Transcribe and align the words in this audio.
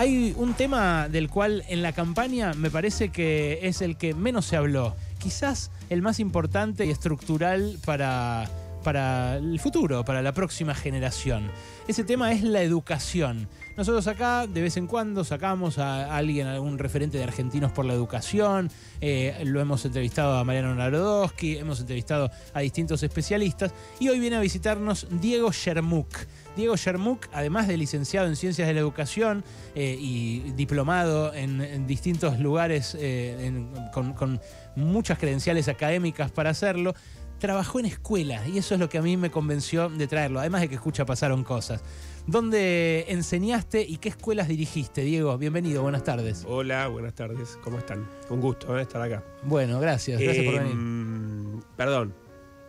Hay 0.00 0.34
un 0.38 0.54
tema 0.54 1.10
del 1.10 1.28
cual 1.28 1.62
en 1.68 1.82
la 1.82 1.92
campaña 1.92 2.54
me 2.54 2.70
parece 2.70 3.10
que 3.10 3.58
es 3.64 3.82
el 3.82 3.98
que 3.98 4.14
menos 4.14 4.46
se 4.46 4.56
habló. 4.56 4.96
Quizás 5.18 5.70
el 5.90 6.00
más 6.00 6.20
importante 6.20 6.86
y 6.86 6.90
estructural 6.90 7.76
para, 7.84 8.48
para 8.82 9.36
el 9.36 9.60
futuro, 9.60 10.02
para 10.02 10.22
la 10.22 10.32
próxima 10.32 10.74
generación. 10.74 11.50
Ese 11.86 12.02
tema 12.02 12.32
es 12.32 12.42
la 12.42 12.62
educación. 12.62 13.46
Nosotros 13.80 14.06
acá 14.08 14.46
de 14.46 14.60
vez 14.60 14.76
en 14.76 14.86
cuando 14.86 15.24
sacamos 15.24 15.78
a 15.78 16.14
alguien, 16.14 16.46
a 16.46 16.52
algún 16.52 16.76
referente 16.76 17.16
de 17.16 17.24
Argentinos 17.24 17.72
por 17.72 17.86
la 17.86 17.94
Educación, 17.94 18.70
eh, 19.00 19.42
lo 19.46 19.58
hemos 19.58 19.82
entrevistado 19.86 20.36
a 20.36 20.44
Mariano 20.44 20.74
Narodowski, 20.74 21.56
hemos 21.56 21.80
entrevistado 21.80 22.30
a 22.52 22.60
distintos 22.60 23.02
especialistas 23.02 23.72
y 23.98 24.10
hoy 24.10 24.20
viene 24.20 24.36
a 24.36 24.40
visitarnos 24.40 25.06
Diego 25.10 25.50
Shermuk. 25.50 26.14
Diego 26.56 26.76
Shermuk, 26.76 27.28
además 27.32 27.68
de 27.68 27.78
licenciado 27.78 28.26
en 28.26 28.36
Ciencias 28.36 28.68
de 28.68 28.74
la 28.74 28.80
Educación 28.80 29.44
eh, 29.74 29.96
y 29.98 30.40
diplomado 30.50 31.32
en, 31.32 31.86
distintos 31.86 32.38
lugares 32.38 32.94
eh, 33.00 33.64
con, 33.94 34.12
con 34.12 34.42
muchas 34.76 35.18
credenciales 35.18 35.68
académicas 35.68 36.30
para 36.30 36.50
hacerlo, 36.50 36.94
trabajó 37.38 37.80
en 37.80 37.86
escuela 37.86 38.46
y 38.46 38.58
eso 38.58 38.74
es 38.74 38.80
lo 38.80 38.90
que 38.90 38.98
a 38.98 39.02
mí 39.02 39.16
me 39.16 39.30
convenció 39.30 39.88
de 39.88 40.06
traerlo, 40.06 40.38
además 40.38 40.60
de 40.60 40.68
que 40.68 40.74
escucha 40.74 41.06
pasaron 41.06 41.44
cosas. 41.44 41.82
¿Dónde 42.30 43.06
enseñaste 43.08 43.82
y 43.82 43.96
qué 43.96 44.08
escuelas 44.08 44.46
dirigiste, 44.46 45.00
Diego? 45.00 45.36
Bienvenido, 45.36 45.82
buenas 45.82 46.04
tardes. 46.04 46.44
Hola, 46.46 46.86
buenas 46.86 47.12
tardes, 47.12 47.58
¿cómo 47.60 47.78
están? 47.78 48.08
Un 48.28 48.40
gusto 48.40 48.78
¿eh? 48.78 48.82
estar 48.82 49.02
acá. 49.02 49.24
Bueno, 49.42 49.80
gracias, 49.80 50.20
gracias 50.20 50.44
por 50.44 50.54
venir. 50.54 50.70
Em, 50.70 51.60
perdón, 51.76 52.14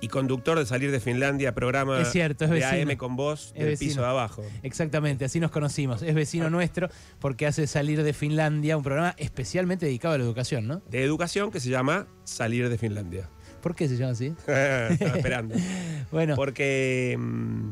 y 0.02 0.08
conductor 0.08 0.58
de 0.58 0.66
Salir 0.66 0.90
de 0.90 1.00
Finlandia, 1.00 1.54
programa 1.54 2.02
es 2.02 2.12
cierto, 2.12 2.46
es 2.46 2.50
de 2.50 2.66
AM 2.66 2.98
con 2.98 3.16
vos 3.16 3.54
del 3.56 3.78
piso 3.78 4.02
de 4.02 4.08
abajo. 4.08 4.44
Exactamente, 4.64 5.26
así 5.26 5.40
nos 5.40 5.52
conocimos. 5.52 6.02
Es 6.02 6.16
vecino 6.16 6.48
ah. 6.48 6.50
nuestro 6.50 6.90
porque 7.20 7.46
hace 7.46 7.68
Salir 7.68 8.02
de 8.02 8.14
Finlandia, 8.14 8.76
un 8.78 8.84
programa 8.84 9.14
especialmente 9.20 9.86
dedicado 9.86 10.16
a 10.16 10.18
la 10.18 10.24
educación, 10.24 10.68
¿no? 10.68 10.82
De 10.90 11.04
educación 11.04 11.52
que 11.52 11.60
se 11.60 11.70
llama 11.70 12.08
Salir 12.24 12.68
de 12.68 12.80
Finlandia. 12.80 13.30
¿Por 13.62 13.76
qué 13.76 13.88
se 13.88 13.96
llama 13.96 14.14
así? 14.14 14.34
Estaba 14.48 15.18
esperando. 15.18 15.56
bueno. 16.12 16.36
Porque, 16.36 17.16
mm, 17.20 17.72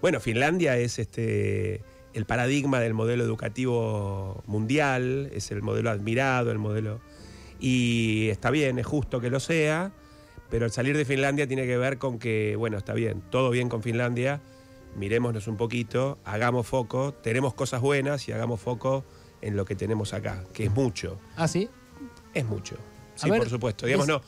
bueno, 0.00 0.20
Finlandia 0.20 0.76
es 0.76 0.98
este 0.98 1.82
el 2.14 2.24
paradigma 2.24 2.80
del 2.80 2.94
modelo 2.94 3.22
educativo 3.22 4.42
mundial, 4.46 5.30
es 5.32 5.50
el 5.50 5.62
modelo 5.62 5.90
admirado, 5.90 6.50
el 6.50 6.58
modelo... 6.58 7.00
Y 7.60 8.28
está 8.28 8.50
bien, 8.50 8.78
es 8.78 8.86
justo 8.86 9.20
que 9.20 9.30
lo 9.30 9.40
sea, 9.40 9.92
pero 10.48 10.64
el 10.66 10.70
salir 10.70 10.96
de 10.96 11.04
Finlandia 11.04 11.48
tiene 11.48 11.66
que 11.66 11.76
ver 11.76 11.98
con 11.98 12.20
que, 12.20 12.54
bueno, 12.56 12.78
está 12.78 12.94
bien, 12.94 13.20
todo 13.30 13.50
bien 13.50 13.68
con 13.68 13.82
Finlandia, 13.82 14.40
mirémonos 14.96 15.48
un 15.48 15.56
poquito, 15.56 16.18
hagamos 16.24 16.68
foco, 16.68 17.14
tenemos 17.14 17.54
cosas 17.54 17.80
buenas 17.80 18.28
y 18.28 18.32
hagamos 18.32 18.60
foco 18.60 19.04
en 19.42 19.56
lo 19.56 19.64
que 19.64 19.74
tenemos 19.74 20.14
acá, 20.14 20.44
que 20.52 20.64
es 20.64 20.70
mucho. 20.70 21.18
¿Ah, 21.36 21.48
sí? 21.48 21.68
Es 22.32 22.44
mucho. 22.44 22.76
Sí, 23.16 23.28
por 23.28 23.48
supuesto. 23.48 23.86
Digamos, 23.86 24.06
no 24.06 24.22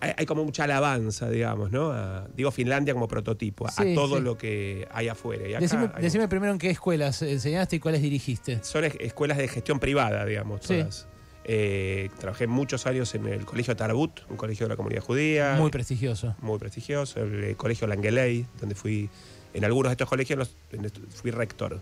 hay, 0.00 0.26
como 0.26 0.44
mucha 0.44 0.64
alabanza, 0.64 1.30
digamos, 1.30 1.70
¿no? 1.70 1.94
digo 2.36 2.50
Finlandia 2.50 2.94
como 2.94 3.08
prototipo, 3.08 3.66
a 3.66 3.72
todo 3.94 4.20
lo 4.20 4.36
que 4.36 4.86
hay 4.92 5.08
afuera. 5.08 5.48
Y 5.48 6.02
decime, 6.02 6.28
primero 6.28 6.52
en 6.52 6.58
qué 6.58 6.70
escuelas 6.70 7.22
enseñaste 7.22 7.76
y 7.76 7.80
cuáles 7.80 8.02
dirigiste. 8.02 8.62
Son 8.62 8.84
escuelas 8.84 9.38
de 9.38 9.48
gestión 9.48 9.78
privada, 9.78 10.24
digamos, 10.24 10.60
todas. 10.60 11.08
Eh, 11.48 12.10
trabajé 12.18 12.48
muchos 12.48 12.86
años 12.86 13.14
en 13.14 13.26
el 13.28 13.44
Colegio 13.44 13.76
Tarbut, 13.76 14.20
un 14.28 14.36
colegio 14.36 14.66
de 14.66 14.70
la 14.70 14.76
comunidad 14.76 15.00
judía. 15.02 15.54
Muy 15.56 15.70
prestigioso. 15.70 16.34
Muy 16.40 16.58
prestigioso. 16.58 17.22
El, 17.22 17.44
el 17.44 17.56
Colegio 17.56 17.86
Langeley, 17.86 18.46
donde 18.58 18.74
fui, 18.74 19.08
en 19.54 19.64
algunos 19.64 19.90
de 19.90 19.92
estos 19.92 20.08
colegios 20.08 20.56
fui 21.14 21.30
rector. 21.30 21.80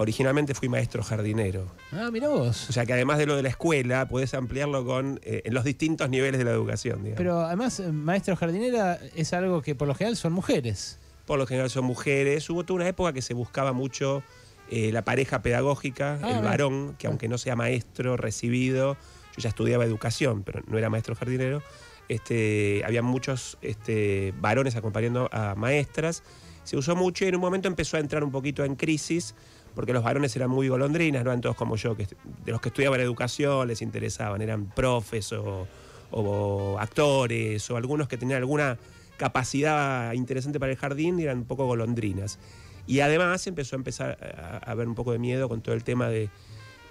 Originalmente 0.00 0.54
fui 0.54 0.68
maestro 0.68 1.02
jardinero. 1.02 1.66
Ah, 1.90 2.10
mira 2.12 2.28
vos. 2.28 2.70
O 2.70 2.72
sea 2.72 2.86
que 2.86 2.92
además 2.92 3.18
de 3.18 3.26
lo 3.26 3.34
de 3.34 3.42
la 3.42 3.48
escuela, 3.48 4.06
puedes 4.06 4.32
ampliarlo 4.32 4.84
con 4.84 5.18
eh, 5.24 5.42
en 5.44 5.52
los 5.52 5.64
distintos 5.64 6.08
niveles 6.08 6.38
de 6.38 6.44
la 6.44 6.52
educación. 6.52 7.02
Pero 7.16 7.40
además, 7.40 7.80
eh, 7.80 7.90
maestro 7.90 8.36
jardinera 8.36 9.00
es 9.16 9.32
algo 9.32 9.60
que 9.60 9.74
por 9.74 9.88
lo 9.88 9.96
general 9.96 10.16
son 10.16 10.34
mujeres. 10.34 11.00
Por 11.26 11.36
lo 11.36 11.48
general 11.48 11.68
son 11.68 11.84
mujeres. 11.84 12.48
Hubo 12.48 12.62
toda 12.64 12.76
una 12.76 12.86
época 12.86 13.12
que 13.12 13.22
se 13.22 13.34
buscaba 13.34 13.72
mucho 13.72 14.22
eh, 14.70 14.92
la 14.92 15.02
pareja 15.02 15.42
pedagógica, 15.42 16.20
ah, 16.22 16.30
el 16.30 16.44
varón, 16.44 16.94
que 16.96 17.08
aunque 17.08 17.26
no 17.26 17.36
sea 17.36 17.56
maestro 17.56 18.16
recibido, 18.16 18.96
yo 19.36 19.42
ya 19.42 19.48
estudiaba 19.48 19.84
educación, 19.84 20.44
pero 20.44 20.62
no 20.68 20.78
era 20.78 20.90
maestro 20.90 21.16
jardinero. 21.16 21.60
Este, 22.08 22.84
había 22.86 23.02
muchos 23.02 23.58
este, 23.62 24.32
varones 24.38 24.76
acompañando 24.76 25.28
a 25.32 25.56
maestras. 25.56 26.22
Se 26.68 26.76
usó 26.76 26.94
mucho 26.94 27.24
y 27.24 27.28
en 27.28 27.34
un 27.34 27.40
momento 27.40 27.66
empezó 27.66 27.96
a 27.96 28.00
entrar 28.00 28.22
un 28.22 28.30
poquito 28.30 28.62
en 28.62 28.76
crisis 28.76 29.34
porque 29.74 29.94
los 29.94 30.04
varones 30.04 30.36
eran 30.36 30.50
muy 30.50 30.68
golondrinas, 30.68 31.24
no 31.24 31.30
eran 31.30 31.40
todos 31.40 31.56
como 31.56 31.76
yo, 31.76 31.96
que 31.96 32.06
de 32.44 32.52
los 32.52 32.60
que 32.60 32.68
estudiaban 32.68 33.00
educación 33.00 33.66
les 33.68 33.80
interesaban, 33.80 34.42
eran 34.42 34.66
profes 34.66 35.32
o, 35.32 36.76
actores 36.78 37.70
o 37.70 37.76
algunos 37.78 38.06
que 38.06 38.18
tenían 38.18 38.40
alguna 38.40 38.76
capacidad 39.16 40.12
interesante 40.12 40.60
para 40.60 40.70
el 40.70 40.76
jardín 40.76 41.18
y 41.18 41.22
eran 41.22 41.38
un 41.38 41.44
poco 41.46 41.64
golondrinas. 41.64 42.38
Y 42.86 43.00
además 43.00 43.46
empezó 43.46 43.74
a 43.76 43.78
empezar 43.78 44.18
a, 44.36 44.70
haber 44.70 44.88
un 44.88 44.94
poco 44.94 45.12
de 45.12 45.18
miedo 45.18 45.48
con 45.48 45.62
todo 45.62 45.74
el 45.74 45.84
tema 45.84 46.10
de 46.10 46.28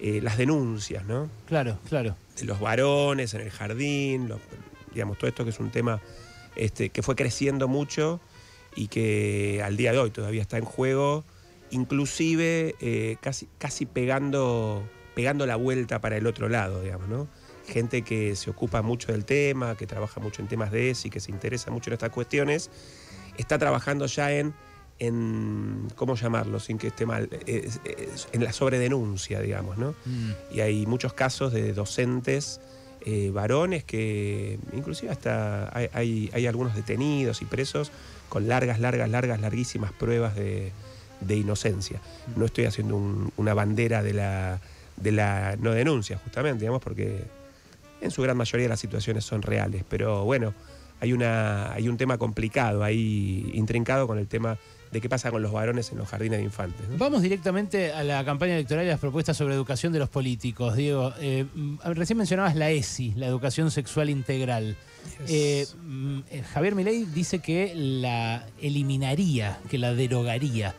eh, 0.00 0.18
las 0.20 0.38
denuncias, 0.38 1.04
¿no? 1.04 1.30
Claro, 1.46 1.78
claro. 1.88 2.16
De 2.36 2.46
los 2.46 2.58
varones 2.58 3.32
en 3.34 3.42
el 3.42 3.50
jardín, 3.50 4.28
digamos, 4.92 5.18
todo 5.18 5.28
esto 5.28 5.44
que 5.44 5.50
es 5.50 5.60
un 5.60 5.70
tema 5.70 6.00
este, 6.56 6.88
que 6.88 7.04
fue 7.04 7.14
creciendo 7.14 7.68
mucho 7.68 8.20
y 8.78 8.86
que 8.86 9.60
al 9.64 9.76
día 9.76 9.92
de 9.92 9.98
hoy 9.98 10.10
todavía 10.10 10.42
está 10.42 10.56
en 10.56 10.64
juego 10.64 11.24
inclusive 11.70 12.76
eh, 12.80 13.16
casi, 13.20 13.48
casi 13.58 13.86
pegando, 13.86 14.88
pegando 15.14 15.46
la 15.46 15.56
vuelta 15.56 16.00
para 16.00 16.16
el 16.16 16.26
otro 16.26 16.48
lado, 16.48 16.82
digamos, 16.82 17.08
¿no? 17.08 17.28
Gente 17.66 18.02
que 18.02 18.34
se 18.36 18.50
ocupa 18.50 18.80
mucho 18.80 19.12
del 19.12 19.24
tema, 19.24 19.76
que 19.76 19.86
trabaja 19.86 20.20
mucho 20.20 20.40
en 20.40 20.48
temas 20.48 20.70
de 20.70 20.90
ESI, 20.90 21.10
que 21.10 21.20
se 21.20 21.30
interesa 21.30 21.70
mucho 21.70 21.90
en 21.90 21.94
estas 21.94 22.10
cuestiones, 22.10 22.70
está 23.36 23.58
trabajando 23.58 24.06
ya 24.06 24.32
en, 24.32 24.54
en 24.98 25.88
¿cómo 25.94 26.14
llamarlo? 26.14 26.60
Sin 26.60 26.78
que 26.78 26.86
esté 26.86 27.04
mal, 27.04 27.28
en 27.46 28.44
la 28.44 28.52
sobredenuncia, 28.52 29.40
digamos, 29.40 29.76
¿no? 29.76 29.94
Mm. 30.06 30.30
Y 30.52 30.60
hay 30.60 30.86
muchos 30.86 31.12
casos 31.12 31.52
de 31.52 31.74
docentes 31.74 32.60
eh, 33.04 33.30
varones 33.32 33.84
que 33.84 34.58
inclusive 34.72 35.10
hasta 35.10 35.70
hay, 35.76 36.30
hay 36.32 36.46
algunos 36.46 36.74
detenidos 36.74 37.42
y 37.42 37.44
presos 37.44 37.90
con 38.28 38.48
largas, 38.48 38.78
largas, 38.78 39.08
largas, 39.08 39.40
larguísimas 39.40 39.92
pruebas 39.92 40.34
de, 40.34 40.72
de 41.20 41.36
inocencia. 41.36 42.00
No 42.36 42.44
estoy 42.44 42.66
haciendo 42.66 42.96
una 43.36 43.54
bandera 43.54 44.02
de 44.02 44.12
la, 44.12 44.60
de 44.96 45.12
la 45.12 45.56
no 45.58 45.72
denuncia, 45.72 46.18
justamente, 46.18 46.60
digamos, 46.60 46.82
porque 46.82 47.24
en 48.00 48.10
su 48.10 48.22
gran 48.22 48.36
mayoría 48.36 48.68
las 48.68 48.80
situaciones 48.80 49.24
son 49.24 49.42
reales. 49.42 49.84
Pero 49.88 50.24
bueno, 50.24 50.54
hay, 51.00 51.12
una, 51.12 51.72
hay 51.72 51.88
un 51.88 51.96
tema 51.96 52.18
complicado 52.18 52.84
ahí, 52.84 53.50
intrincado 53.54 54.06
con 54.06 54.18
el 54.18 54.26
tema 54.28 54.58
de 54.92 55.00
qué 55.00 55.08
pasa 55.08 55.30
con 55.30 55.42
los 55.42 55.52
varones 55.52 55.92
en 55.92 55.98
los 55.98 56.08
jardines 56.08 56.38
de 56.38 56.44
infantes. 56.44 56.86
Vamos 56.96 57.22
directamente 57.22 57.92
a 57.92 58.02
la 58.04 58.24
campaña 58.24 58.54
electoral 58.54 58.84
y 58.84 58.88
las 58.88 59.00
propuestas 59.00 59.36
sobre 59.36 59.54
educación 59.54 59.92
de 59.92 59.98
los 59.98 60.08
políticos. 60.08 60.76
Diego, 60.76 61.12
eh, 61.20 61.46
recién 61.84 62.16
mencionabas 62.16 62.56
la 62.56 62.70
ESI, 62.70 63.14
la 63.16 63.26
educación 63.26 63.70
sexual 63.70 64.10
integral. 64.10 64.76
Eh, 65.26 65.66
mm, 65.84 66.18
eh, 66.30 66.42
Javier 66.42 66.74
Milei 66.74 67.04
dice 67.04 67.40
que 67.40 67.72
la 67.74 68.46
eliminaría, 68.60 69.58
que 69.68 69.78
la 69.78 69.94
derogaría. 69.94 70.74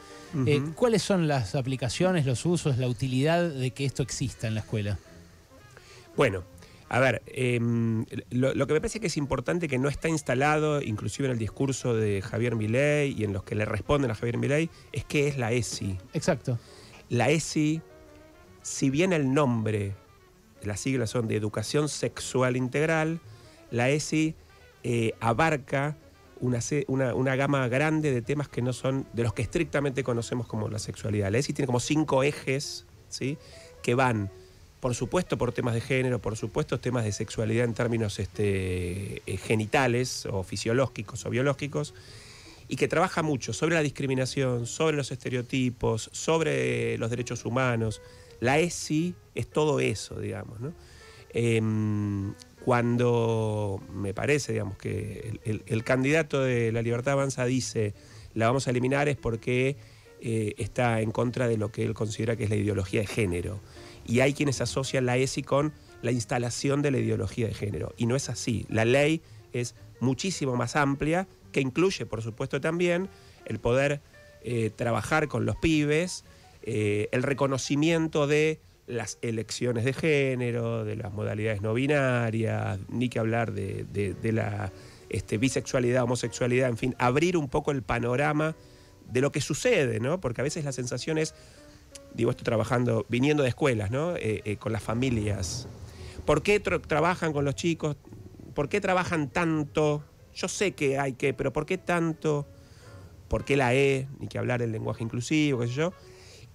Eh, 0.45 0.61
¿Cuáles 0.75 1.01
son 1.01 1.27
las 1.27 1.55
aplicaciones, 1.55 2.25
los 2.25 2.45
usos, 2.45 2.77
la 2.77 2.87
utilidad 2.87 3.49
de 3.49 3.71
que 3.71 3.85
esto 3.85 4.03
exista 4.03 4.47
en 4.47 4.53
la 4.53 4.59
escuela? 4.59 4.99
Bueno, 6.15 6.43
a 6.91 7.00
ver, 7.00 7.22
em, 7.27 8.05
lo, 8.31 8.66
que 8.66 8.73
me 8.73 8.81
parece 8.81 9.00
que 9.00 9.07
es 9.07 9.17
importante 9.17 9.67
que 9.67 9.77
no 9.77 9.89
está 9.89 10.09
instalado, 10.09 10.81
inclusive 10.81 11.27
en 11.27 11.33
el 11.33 11.38
discurso 11.38 11.94
de 11.94 12.23
Javier 12.23 12.55
Milei 12.55 13.13
y 13.16 13.23
en 13.23 13.31
los 13.31 13.44
que 13.44 13.53
le 13.53 13.63
responden 13.63 14.09
a 14.09 14.16
Javier 14.16 14.38
Milei, 14.38 14.72
es 14.91 15.05
que 15.05 15.27
es 15.27 15.38
la 15.38 15.51
ESI. 15.51 16.00
Exacto. 16.13 16.57
La 17.09 17.29
ESI, 17.29 17.83
si 18.63 18.89
bien 18.89 19.13
el 19.13 19.31
nombre, 19.31 19.95
las 20.63 20.80
siglas 20.80 21.12
son 21.12 21.27
de 21.27 21.36
Educación 21.36 21.89
Sexual 21.89 22.57
Integral, 22.57 23.19
la 23.69 23.91
ESI 23.91 24.33
eh, 24.83 25.13
abarca 25.19 25.95
una, 26.39 26.59
una, 26.88 27.36
gama 27.36 27.68
grande 27.68 28.12
de 28.12 28.24
temas 28.24 28.50
que 28.50 28.63
no 28.63 28.74
son 28.74 29.06
de 29.13 29.21
los 29.24 29.33
que 29.33 29.44
estrictamente 29.44 30.03
conocemos 30.03 30.47
como 30.47 30.69
la 30.69 30.80
sexualidad. 30.80 31.31
La 31.31 31.38
ESI 31.38 31.53
tiene 31.53 31.68
como 31.68 31.81
cinco 31.81 32.24
ejes 32.24 32.88
¿sí? 33.09 33.38
que 33.83 33.94
van, 33.94 34.31
por 34.79 34.95
supuesto, 34.95 35.37
por 35.37 35.51
temas 35.51 35.73
de 35.73 35.81
género, 35.81 36.19
por 36.19 36.37
supuesto, 36.37 36.79
temas 36.79 37.03
de 37.03 37.11
sexualidad 37.11 37.65
en 37.65 37.73
términos 37.73 38.19
este, 38.19 39.21
eh, 39.25 39.37
genitales 39.37 40.25
o 40.25 40.43
fisiológicos 40.43 41.25
o 41.25 41.29
biológicos, 41.29 41.93
y 42.67 42.75
que 42.75 42.87
trabaja 42.87 43.23
mucho 43.23 43.51
sobre 43.51 43.75
la 43.75 43.81
discriminación, 43.81 44.67
sobre 44.67 44.95
los 44.95 45.11
estereotipos, 45.11 46.09
sobre 46.13 46.97
los 46.97 47.09
derechos 47.09 47.43
humanos. 47.45 48.01
La 48.39 48.59
ESI 48.59 49.15
es 49.35 49.49
todo 49.49 49.79
eso, 49.79 50.19
digamos. 50.19 50.59
¿no? 50.59 50.73
Em, 51.31 52.33
cuando 52.63 53.81
me 53.91 54.13
parece, 54.13 54.53
digamos, 54.53 54.77
que 54.77 55.39
el, 55.43 55.83
candidato 55.83 56.41
de 56.41 56.71
la 56.71 56.81
Libertad 56.81 57.13
Avanza 57.13 57.45
dice 57.45 57.93
la 58.33 58.47
vamos 58.47 58.67
a 58.67 58.71
eliminar 58.71 59.09
es 59.09 59.17
porque 59.17 59.75
eh, 60.21 60.54
está 60.57 61.01
en 61.01 61.12
contra 61.12 61.48
de 61.48 61.57
lo 61.57 61.71
que 61.71 61.83
él 61.86 61.94
considera 61.94 62.36
que 62.36 62.44
es 62.44 62.50
la 62.50 62.56
ideología 62.56 63.01
de 63.01 63.07
género. 63.07 63.62
y 64.06 64.21
hay 64.21 64.33
quienes 64.33 64.60
asocian 64.60 65.06
la 65.06 65.18
ESI 65.18 65.44
con 65.44 65.71
la 66.01 66.12
instalación 66.12 66.81
de 66.81 66.92
la 66.92 66.98
ideología 66.98 67.48
de 67.48 67.54
género. 67.54 67.94
Y 67.98 68.06
no 68.06 68.16
es 68.16 68.30
así. 68.30 68.66
La 68.69 68.86
ley 68.86 69.21
es 69.54 69.75
muchísimo 70.00 70.56
más 70.56 70.75
amplia, 70.75 71.27
que 71.51 71.62
incluye, 71.62 72.06
por 72.06 72.21
supuesto, 72.21 72.62
también 72.62 73.10
el 73.45 73.60
poder 73.60 74.01
eh, 74.44 74.71
trabajar 74.75 75.27
con 75.27 75.45
los 75.45 75.56
pibes, 75.57 76.24
eh, 76.63 77.07
el 77.12 77.24
reconocimiento 77.24 78.27
de 78.27 78.60
las 78.88 79.19
elecciones 79.22 79.86
de 79.86 79.94
género, 79.94 80.83
de 80.83 80.95
las 80.95 81.13
modalidades 81.13 81.62
no 81.62 81.74
binarias, 81.74 82.80
ni 82.89 83.10
que 83.10 83.19
hablar 83.19 83.51
de, 83.51 83.86
la 84.33 84.72
este, 85.10 85.38
bisexualidad, 85.38 86.04
homosexualidad, 86.04 86.69
en 86.69 86.77
fin, 86.77 86.95
abrir 86.98 87.38
un 87.38 87.50
poco 87.50 87.72
el 87.72 87.83
panorama 87.83 88.56
de 89.11 89.21
lo 89.21 89.31
que 89.31 89.41
sucede, 89.41 90.00
¿no? 90.00 90.19
Porque 90.19 90.41
a 90.41 90.44
veces 90.44 90.65
la 90.65 90.71
sensación 90.71 91.17
es, 91.17 91.35
digo 92.13 92.31
esto 92.31 92.44
trabajando, 92.44 93.06
viniendo 93.09 93.44
de 93.44 93.50
escuelas, 93.50 93.91
¿no? 93.91 94.13
Eh, 94.15 94.57
con 94.59 94.71
las 94.71 94.83
familias. 94.83 95.67
¿Por 96.25 96.44
qué 96.44 96.59
trabajan 96.59 97.33
con 97.33 97.45
los 97.45 97.56
chicos? 97.56 97.97
¿Por 98.53 98.69
qué 98.69 98.81
trabajan 98.81 99.29
tanto? 99.29 100.03
Yo 100.33 100.47
sé 100.47 100.73
que 100.73 101.00
hay 101.00 101.13
que, 101.13 101.33
pero 101.33 101.51
¿por 101.51 101.65
qué 101.65 101.77
tanto? 101.77 102.47
¿Por 103.27 103.45
qué 103.45 103.57
la 103.57 103.73
E? 103.73 104.07
Ni 104.19 104.27
que 104.27 104.38
hablar 104.38 104.59
del 104.59 104.71
lenguaje 104.71 105.03
inclusivo, 105.03 105.62
qué 105.62 105.67
sé 105.67 105.73
yo. 105.73 105.94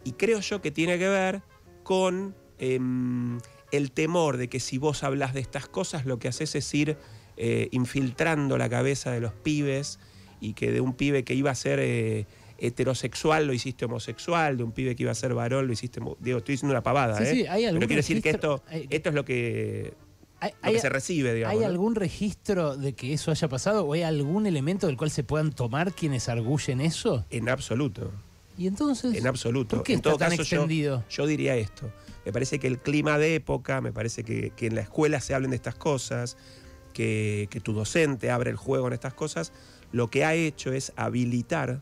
Y 0.05 0.13
creo 0.13 0.41
yo 0.41 0.61
que 0.61 0.71
tiene 0.71 0.99
que 0.99 1.09
ver 1.09 1.43
con 1.83 2.35
em, 2.59 3.39
el 3.73 3.91
temor 3.91 4.37
de 4.37 4.49
que 4.49 4.61
si 4.61 4.79
vos 4.79 5.03
hablas 5.03 5.35
de 5.35 5.41
estas 5.41 5.67
cosas, 5.67 6.05
lo 6.05 6.19
que 6.19 6.29
haces 6.29 6.55
es 6.55 6.75
ir 6.75 6.97
eh, 7.37 7.69
infiltrando 7.73 8.59
la 8.59 8.69
cabeza 8.69 9.11
de 9.11 9.21
los 9.21 9.33
pibes 9.33 9.99
y 10.41 10.53
que 10.55 10.71
de 10.71 10.81
un 10.81 10.95
pibe 10.95 11.25
que 11.25 11.35
iba 11.35 11.51
a 11.51 11.55
ser 11.55 11.81
eh, 11.81 12.27
heterosexual 12.59 13.47
lo 13.47 13.53
hiciste 13.53 13.85
homosexual, 13.85 14.57
de 14.57 14.65
un 14.65 14.73
pibe 14.73 14.95
que 14.97 15.03
iba 15.03 15.13
a 15.13 15.15
ser 15.15 15.35
varón 15.35 15.67
lo 15.67 15.73
hiciste. 15.73 16.01
Digo, 16.21 16.39
estoy 16.39 16.55
diciendo 16.55 16.73
una 16.73 16.83
pavada, 16.83 17.23
¿eh? 17.23 17.31
Sí, 17.31 17.47
hay 17.47 17.65
Pero 17.65 17.79
quiero 17.81 17.97
decir 17.97 18.23
que 18.23 18.31
esto, 18.31 18.63
esto 18.71 19.09
es 19.09 19.15
lo 19.15 19.25
que 19.25 19.95
hay, 20.63 20.79
se 20.79 20.89
recibe, 20.89 21.35
digamos. 21.35 21.59
¿Hay 21.59 21.65
algún 21.65 21.95
registro 21.95 22.77
de 22.77 22.93
que 22.95 23.13
eso 23.13 23.31
haya 23.31 23.49
pasado 23.49 23.85
o 23.85 23.93
hay 23.95 24.03
algún 24.03 24.47
elemento 24.47 24.87
del 24.87 24.97
cual 24.97 25.11
se 25.11 25.25
puedan 25.25 25.53
tomar 25.53 25.93
quienes 25.93 26.29
arguyen 26.29 26.81
eso? 26.81 27.25
En 27.31 27.49
absoluto. 27.49 28.13
¿Y 28.57 28.67
entonces? 28.67 29.17
En 29.17 29.27
absoluto. 29.27 29.77
¿Por 29.77 29.85
qué 29.85 29.95
en 29.95 30.01
todo 30.01 30.19
caso, 30.19 30.35
extendido? 30.35 31.05
Yo, 31.09 31.27
diría 31.27 31.57
esto. 31.57 31.91
Me 32.25 32.33
parece 32.33 32.59
que 32.59 32.67
el 32.67 32.79
clima 32.79 33.19
de 33.19 33.37
época, 33.37 33.81
me 33.81 33.93
parece 33.93 34.23
que, 34.23 34.53
en 34.59 34.75
la 34.75 34.83
escuela 34.83 35.21
se 35.21 35.35
hablen 35.35 35.51
de 35.51 35.57
estas 35.57 35.75
cosas, 35.75 36.37
que, 36.93 37.49
que 37.51 37.61
tu 37.61 37.73
docente 37.73 38.31
abre 38.31 38.51
el 38.51 38.57
juego 38.57 38.87
en 38.87 38.93
estas 38.93 39.15
cosas, 39.15 39.53
lo 39.93 40.11
que 40.11 40.25
ha 40.25 40.35
hecho 40.35 40.73
es 40.73 40.93
habilitar 40.97 41.81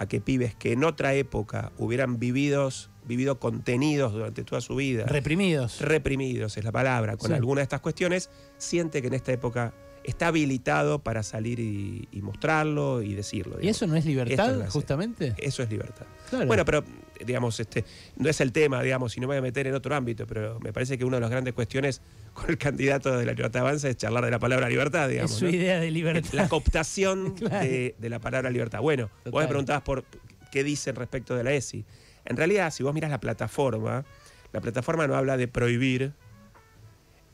a 0.00 0.06
que 0.06 0.20
pibes 0.20 0.54
que 0.54 0.72
en 0.72 0.82
otra 0.82 1.12
época 1.12 1.72
hubieran 1.76 2.18
vividos 2.18 2.90
vivido 3.04 3.38
contenidos 3.38 4.12
durante 4.12 4.44
toda 4.44 4.60
su 4.60 4.76
vida. 4.76 5.04
Reprimidos. 5.04 5.80
Reprimidos 5.80 6.56
es 6.56 6.64
la 6.64 6.72
palabra, 6.72 7.16
con 7.16 7.32
alguna 7.32 7.60
de 7.60 7.64
estas 7.64 7.80
cuestiones, 7.80 8.30
siente 8.56 9.00
que 9.02 9.08
en 9.08 9.14
esta 9.14 9.32
época 9.32 9.74
está 10.04 10.28
habilitado 10.28 11.00
para 11.00 11.22
salir 11.22 11.60
y, 11.60 12.08
mostrarlo 12.22 13.02
y 13.02 13.14
decirlo. 13.14 13.58
¿Y 13.60 13.68
eso 13.68 13.86
no 13.86 13.96
es 13.96 14.04
libertad, 14.04 14.68
justamente? 14.68 15.34
Eso 15.38 15.62
es 15.62 15.70
libertad. 15.70 16.06
Bueno, 16.46 16.64
pero, 16.64 16.84
digamos, 17.24 17.58
este, 17.60 17.84
no 18.16 18.28
es 18.28 18.40
el 18.40 18.52
tema, 18.52 18.82
digamos, 18.82 19.16
y 19.16 19.20
no 19.20 19.26
me 19.26 19.34
voy 19.34 19.38
a 19.38 19.42
meter 19.42 19.66
en 19.66 19.74
otro 19.74 19.94
ámbito, 19.94 20.26
pero 20.26 20.58
me 20.60 20.72
parece 20.72 20.96
que 20.96 21.04
una 21.04 21.16
de 21.16 21.20
las 21.22 21.30
grandes 21.30 21.54
cuestiones 21.54 22.00
con 22.34 22.50
el 22.50 22.58
candidato 22.58 23.16
de 23.16 23.24
la 23.24 23.32
Libertad 23.32 23.62
Avanza 23.62 23.88
es 23.88 23.96
charlar 23.96 24.24
de 24.24 24.30
la 24.30 24.38
palabra 24.38 24.68
libertad, 24.68 25.08
digamos. 25.08 25.32
Es 25.32 25.38
su 25.38 25.46
idea 25.46 25.80
de 25.80 25.90
libertad. 25.90 26.32
La 26.32 26.48
cooptación 26.48 27.34
de, 27.40 27.94
la 28.00 28.18
palabra 28.18 28.50
libertad. 28.50 28.80
Bueno, 28.80 29.10
vos 29.30 29.42
me 29.42 29.48
preguntabas 29.48 29.82
por 29.82 30.04
qué 30.50 30.64
dicen 30.64 30.96
respecto 30.96 31.34
de 31.34 31.44
la 31.44 31.52
ESI. 31.52 31.84
En 32.24 32.36
realidad, 32.36 32.70
si 32.72 32.82
vos 32.82 32.94
miras 32.94 33.10
la 33.10 33.20
plataforma, 33.20 34.04
la 34.52 34.60
plataforma 34.60 35.06
no 35.06 35.16
habla 35.16 35.36
de 35.36 35.48
prohibir, 35.48 36.12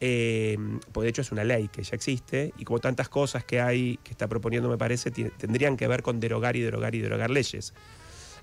eh, 0.00 0.56
porque 0.92 1.04
de 1.04 1.10
hecho 1.10 1.22
es 1.22 1.32
una 1.32 1.44
ley 1.44 1.68
que 1.68 1.82
ya 1.82 1.94
existe, 1.94 2.52
y 2.58 2.64
como 2.64 2.78
tantas 2.80 3.08
cosas 3.08 3.44
que 3.44 3.60
hay, 3.60 3.98
que 4.02 4.10
está 4.10 4.28
proponiendo, 4.28 4.68
me 4.68 4.78
parece, 4.78 5.10
tendrían 5.10 5.76
que 5.76 5.88
ver 5.88 6.02
con 6.02 6.20
derogar 6.20 6.56
y 6.56 6.60
derogar 6.60 6.94
y 6.94 7.00
derogar 7.00 7.30
leyes. 7.30 7.72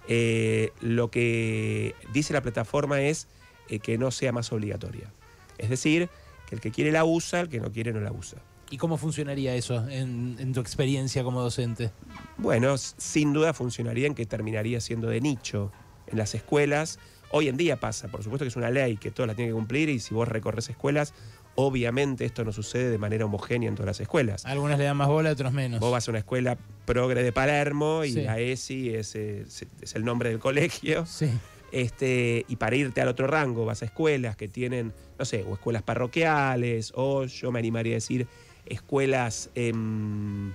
Eh, 0.07 0.71
lo 0.81 1.09
que 1.09 1.95
dice 2.11 2.33
la 2.33 2.41
plataforma 2.41 3.01
es 3.01 3.27
eh, 3.69 3.79
que 3.79 3.97
no 3.97 4.11
sea 4.11 4.31
más 4.31 4.51
obligatoria. 4.51 5.11
Es 5.57 5.69
decir, 5.69 6.09
que 6.47 6.55
el 6.55 6.61
que 6.61 6.71
quiere 6.71 6.91
la 6.91 7.05
usa, 7.05 7.41
el 7.41 7.50
que 7.50 7.59
no 7.59 7.71
quiere 7.71 7.94
no 7.94 8.01
la 8.01 8.11
usa. 8.11 8.41
¿Y 8.69 8.77
cómo 8.77 8.97
funcionaría 8.97 9.55
eso 9.55 9.88
en, 9.88 10.51
tu 10.51 10.59
experiencia 10.59 11.23
como 11.23 11.41
docente? 11.41 11.91
Bueno, 12.38 12.75
sin 12.77 13.31
duda 13.31 13.53
funcionaría 13.53 14.07
en 14.07 14.15
que 14.15 14.25
terminaría 14.25 14.81
siendo 14.81 15.09
de 15.09 15.21
nicho 15.21 15.71
en 16.07 16.17
las 16.17 16.33
escuelas. 16.33 16.97
Hoy 17.29 17.50
en 17.50 17.57
día 17.57 17.79
pasa, 17.79 18.07
por 18.07 18.23
supuesto 18.23 18.45
que 18.45 18.50
es 18.50 18.55
una 18.55 18.71
ley 18.71 18.97
que 18.97 19.11
todas 19.11 19.27
la 19.27 19.35
tienen 19.35 19.53
que 19.53 19.55
cumplir 19.55 19.89
y 19.89 20.00
si 20.00 20.15
vos 20.15 20.27
recorres 20.27 20.69
escuelas, 20.69 21.13
obviamente 21.55 22.25
esto 22.25 22.44
no 22.44 22.51
sucede 22.51 22.89
de 22.89 22.97
manera 22.97 23.25
homogénea 23.25 23.69
en 23.69 23.75
todas 23.75 23.88
las 23.88 24.00
escuelas. 24.00 24.45
Algunas 24.45 24.77
le 24.77 24.85
dan 24.85 24.97
más 24.97 25.07
bola, 25.07 25.31
otros 25.31 25.53
menos. 25.53 25.79
Vos 25.79 25.91
vas 25.91 26.07
a 26.07 26.11
una 26.11 26.19
escuela 26.19 26.57
progre 26.85 27.23
de 27.23 27.31
Palermo 27.31 28.03
y 28.03 28.13
la 28.13 28.39
ESI 28.39 28.95
es, 28.95 29.15
es, 29.15 29.65
el 29.94 30.05
nombre 30.05 30.29
del 30.29 30.39
colegio. 30.39 31.05
Sí. 31.05 31.29
Este, 31.71 32.45
y 32.47 32.55
para 32.57 32.75
irte 32.75 33.01
al 33.01 33.07
otro 33.07 33.25
rango 33.25 33.65
vas 33.65 33.81
a 33.81 33.85
escuelas 33.85 34.35
que 34.35 34.47
tienen, 34.47 34.94
no 35.17 35.25
sé, 35.25 35.44
o 35.47 35.53
escuelas 35.53 35.81
parroquiales, 35.81 36.94
o 36.95 37.25
yo 37.25 37.51
me 37.51 37.59
animaría 37.59 37.94
a 37.94 37.95
decir 37.95 38.27
escuelas 38.67 39.50
em, 39.55 40.53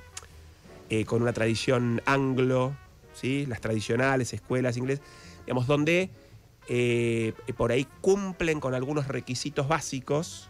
eh, 0.90 1.04
con 1.04 1.22
una 1.22 1.32
tradición 1.32 2.00
anglo, 2.06 2.76
¿sí? 3.14 3.46
las 3.46 3.60
tradicionales 3.60 4.32
escuelas 4.32 4.76
inglesas 4.76 5.04
digamos, 5.48 5.66
donde 5.66 6.10
eh, 6.68 7.32
por 7.56 7.72
ahí 7.72 7.86
cumplen 8.02 8.60
con 8.60 8.74
algunos 8.74 9.08
requisitos 9.08 9.66
básicos, 9.66 10.47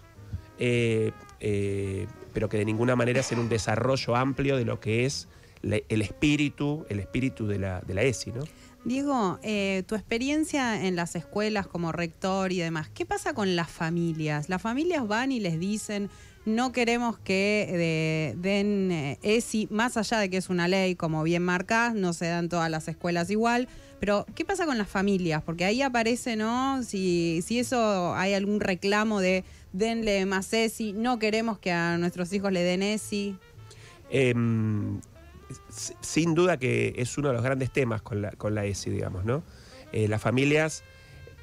eh, 0.59 1.13
eh, 1.41 2.07
pero 2.33 2.49
que 2.49 2.59
de 2.59 2.65
ninguna 2.65 2.97
manera 2.97 3.21
hacen 3.21 3.39
un 3.39 3.49
desarrollo 3.49 4.17
amplio 4.17 4.57
de 4.57 4.65
lo 4.65 4.81
que 4.81 5.07
es 5.07 5.29
el 5.63 6.03
espíritu, 6.03 6.87
el 6.89 7.01
espíritu 7.01 7.47
de 7.47 7.59
la, 7.59 7.81
de 7.81 7.95
la 7.95 8.03
ESI, 8.03 8.31
¿no? 8.31 8.45
Diego, 8.85 9.41
tu 9.87 9.97
experiencia 9.97 10.87
en 10.87 10.95
las 10.95 11.17
escuelas 11.17 11.67
como 11.67 11.91
rector 11.91 12.53
y 12.53 12.59
demás, 12.59 12.89
¿qué 12.89 13.05
pasa 13.05 13.35
con 13.35 13.57
las 13.57 13.69
familias? 13.69 14.49
Las 14.49 14.63
familias 14.63 15.07
van 15.09 15.33
y 15.33 15.41
les 15.41 15.59
dicen, 15.59 16.11
no 16.47 16.71
queremos 16.71 17.19
que 17.19 18.35
den 18.39 19.19
ESI, 19.23 19.67
más 19.73 19.97
allá 19.97 20.21
de 20.21 20.31
que 20.31 20.37
es 20.37 20.49
una 20.49 20.69
ley, 20.69 20.95
como 20.95 21.25
bien 21.25 21.43
marcas, 21.43 21.95
no 21.95 22.13
se 22.13 22.27
dan 22.27 22.49
todas 22.49 22.71
las 22.71 22.87
escuelas 22.87 23.31
igual, 23.31 23.69
pero, 24.01 24.27
¿qué 24.35 24.45
pasa 24.45 24.65
con 24.65 24.79
las 24.79 24.89
familias? 24.89 25.43
Porque 25.43 25.65
ahí 25.65 25.83
aparece, 25.83 26.37
¿no? 26.37 26.83
Si, 26.83 27.43
si 27.45 27.59
eso 27.59 28.15
hay 28.15 28.35
algún 28.35 28.61
reclamo 28.61 29.21
de 29.21 29.45
denle 29.73 30.25
más 30.27 30.53
ESI, 30.53 30.93
no 30.93 31.19
queremos 31.19 31.59
que 31.59 31.73
a 31.73 31.99
nuestros 31.99 32.33
hijos 32.33 32.53
le 32.53 32.63
den 32.63 32.83
ESI. 32.83 33.37
Em, 34.11 35.01
sin 36.01 36.35
duda 36.35 36.59
que 36.59 36.95
es 36.97 37.17
uno 37.19 37.29
de 37.29 37.35
los 37.35 37.43
grandes 37.43 37.71
temas 37.71 38.03
con 38.03 38.23
la, 38.23 38.65
ESI, 38.65 38.91
digamos, 38.91 39.25
¿no? 39.25 39.43
Eh, 39.93 40.09
las 40.09 40.21
familias, 40.21 40.83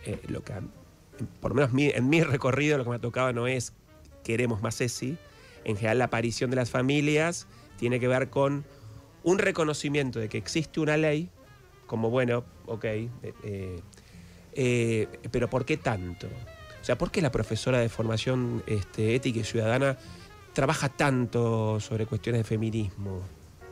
eh, 0.06 0.20
lo 0.28 0.44
que, 0.44 0.54
por 1.40 1.56
lo 1.56 1.68
menos 1.68 1.96
en 1.96 2.10
mi 2.10 2.24
recorrido, 2.24 2.78
lo 2.78 2.84
que 2.84 2.90
me 2.92 2.96
ha 2.98 3.00
tocado 3.00 3.34
no 3.34 3.48
es 3.48 3.74
queremos 4.24 4.62
más 4.62 4.80
ESI. 4.82 5.18
En 5.64 5.76
general, 5.76 6.00
la 6.00 6.06
aparición 6.06 6.50
de 6.50 6.56
las 6.56 6.70
familias 6.70 7.48
tiene 7.78 8.00
que 8.00 8.08
ver 8.08 8.30
con 8.30 8.66
un 9.24 9.40
reconocimiento 9.40 10.20
de 10.20 10.30
que 10.30 10.38
existe 10.38 10.80
una 10.80 10.98
ley 10.98 11.30
como 11.88 12.10
bueno, 12.10 12.44
ok, 12.66 12.86
eh, 14.54 15.08
pero 15.32 15.50
¿por 15.50 15.66
qué 15.66 15.78
tanto? 15.78 16.28
O 16.86 16.88
sea, 16.88 17.00
¿por 17.00 17.10
qué 17.10 17.20
la 17.20 17.32
profesora 17.32 17.80
de 17.80 17.90
formación 17.90 18.62
este, 18.68 19.16
ética 19.16 19.40
y 19.40 19.44
ciudadana 19.44 19.98
trabaja 20.54 20.88
tanto 20.88 21.80
sobre 21.80 22.06
cuestiones 22.06 22.42
de 22.42 22.44
feminismo, 22.44 23.22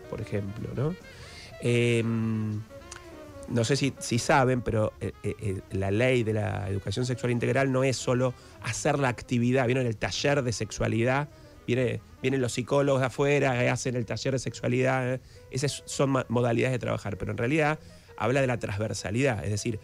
por 0.09 0.19
ejemplo? 0.19 0.69
¿no? 0.75 0.95
Em, 1.61 2.59
no 3.49 3.63
sé 3.65 3.75
si, 3.75 4.17
saben, 4.17 4.63
pero 4.63 4.93
la 5.69 5.91
ley 5.91 6.23
de 6.23 6.33
la 6.33 6.67
educación 6.67 7.05
sexual 7.05 7.31
integral 7.31 7.71
no 7.71 7.83
es 7.83 7.97
solo 7.97 8.33
hacer 8.63 8.97
la 8.97 9.09
actividad, 9.09 9.67
viene 9.67 9.81
en 9.81 9.87
el 9.87 9.97
taller 9.97 10.41
de 10.41 10.51
sexualidad, 10.51 11.29
viene, 11.67 12.01
vienen 12.23 12.41
los 12.41 12.53
psicólogos 12.53 13.01
de 13.01 13.05
afuera, 13.05 13.71
hacen 13.71 13.95
el 13.95 14.07
taller 14.07 14.33
de 14.33 14.39
sexualidad, 14.39 15.21
esas 15.51 15.83
son 15.85 16.25
modalidades 16.29 16.71
de 16.71 16.79
trabajar, 16.79 17.17
pero 17.17 17.29
en 17.29 17.37
realidad 17.37 17.77
habla 18.17 18.41
de 18.41 18.47
la 18.47 18.57
transversalidad, 18.57 19.45
es 19.45 19.51
decir, 19.51 19.79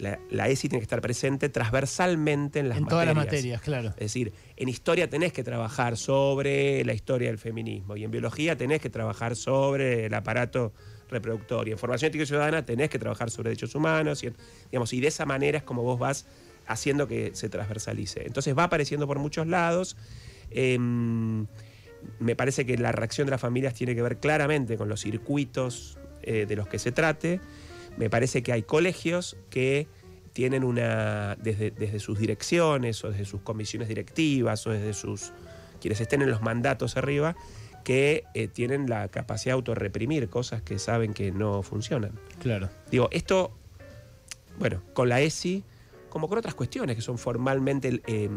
la, 0.00 0.48
ESI 0.48 0.68
tiene 0.68 0.80
que 0.80 0.84
estar 0.84 1.00
presente 1.00 1.48
transversalmente 1.48 2.58
en 2.58 2.68
las 2.68 2.78
en 2.78 2.84
materias. 2.84 2.90
todas 2.90 3.06
las 3.06 3.16
materias, 3.16 3.60
claro. 3.60 3.88
Es 3.90 3.96
decir, 3.96 4.32
en 4.56 4.68
historia 4.68 5.08
tenés 5.08 5.32
que 5.32 5.44
trabajar 5.44 5.96
sobre 5.96 6.84
la 6.84 6.94
historia 6.94 7.28
del 7.28 7.38
feminismo 7.38 7.96
y 7.96 8.04
en 8.04 8.10
biología 8.10 8.56
tenés 8.56 8.80
que 8.80 8.90
trabajar 8.90 9.36
sobre 9.36 10.06
el 10.06 10.14
aparato 10.14 10.72
reproductor 11.08 11.68
y 11.68 11.72
en 11.72 11.78
formación 11.78 12.08
ética 12.08 12.24
y 12.24 12.26
ciudadana 12.26 12.64
tenés 12.64 12.88
que 12.88 12.98
trabajar 12.98 13.30
sobre 13.30 13.50
derechos 13.50 13.74
humanos 13.74 14.22
y, 14.22 14.32
digamos, 14.70 14.92
y 14.92 15.00
de 15.00 15.08
esa 15.08 15.26
manera 15.26 15.58
es 15.58 15.64
como 15.64 15.82
vos 15.82 15.98
vas 15.98 16.26
haciendo 16.66 17.08
que 17.08 17.32
se 17.34 17.48
transversalice. 17.48 18.26
Entonces 18.26 18.56
va 18.56 18.64
apareciendo 18.64 19.06
por 19.06 19.18
muchos 19.18 19.46
lados. 19.46 19.96
Em, 20.50 21.46
me 22.18 22.36
parece 22.36 22.64
que 22.64 22.78
la 22.78 22.92
reacción 22.92 23.26
de 23.26 23.32
las 23.32 23.40
familias 23.40 23.74
tiene 23.74 23.94
que 23.94 24.02
ver 24.02 24.18
claramente 24.18 24.76
con 24.76 24.88
los 24.88 25.00
circuitos 25.00 25.98
eh, 26.22 26.46
de 26.46 26.56
los 26.56 26.68
que 26.68 26.78
se 26.78 26.92
trate 26.92 27.40
me 28.00 28.08
parece 28.08 28.42
que 28.42 28.50
hay 28.50 28.62
colegios 28.62 29.36
que 29.50 29.86
tienen 30.32 30.64
una, 30.64 31.36
desde, 31.36 31.70
desde 31.70 32.00
sus 32.00 32.18
direcciones 32.18 33.04
o 33.04 33.10
desde 33.10 33.26
sus 33.26 33.42
comisiones 33.42 33.88
directivas 33.88 34.66
o 34.66 34.70
desde 34.70 34.94
sus, 34.94 35.32
quienes 35.82 36.00
estén 36.00 36.22
en 36.22 36.30
los 36.30 36.40
mandatos 36.40 36.96
arriba, 36.96 37.36
que 37.84 38.24
eh, 38.32 38.48
tienen 38.48 38.88
la 38.88 39.08
capacidad 39.08 39.50
de 39.50 39.56
autorreprimir 39.56 40.30
cosas 40.30 40.62
que 40.62 40.78
saben 40.78 41.12
que 41.12 41.30
no 41.30 41.62
funcionan. 41.62 42.12
Claro. 42.38 42.70
Digo, 42.90 43.10
esto, 43.12 43.52
bueno, 44.58 44.82
con 44.94 45.10
la 45.10 45.20
ESI, 45.20 45.62
como 46.08 46.26
con 46.26 46.38
otras 46.38 46.54
cuestiones 46.54 46.96
que 46.96 47.02
son 47.02 47.18
formalmente 47.18 48.00
eh, 48.06 48.30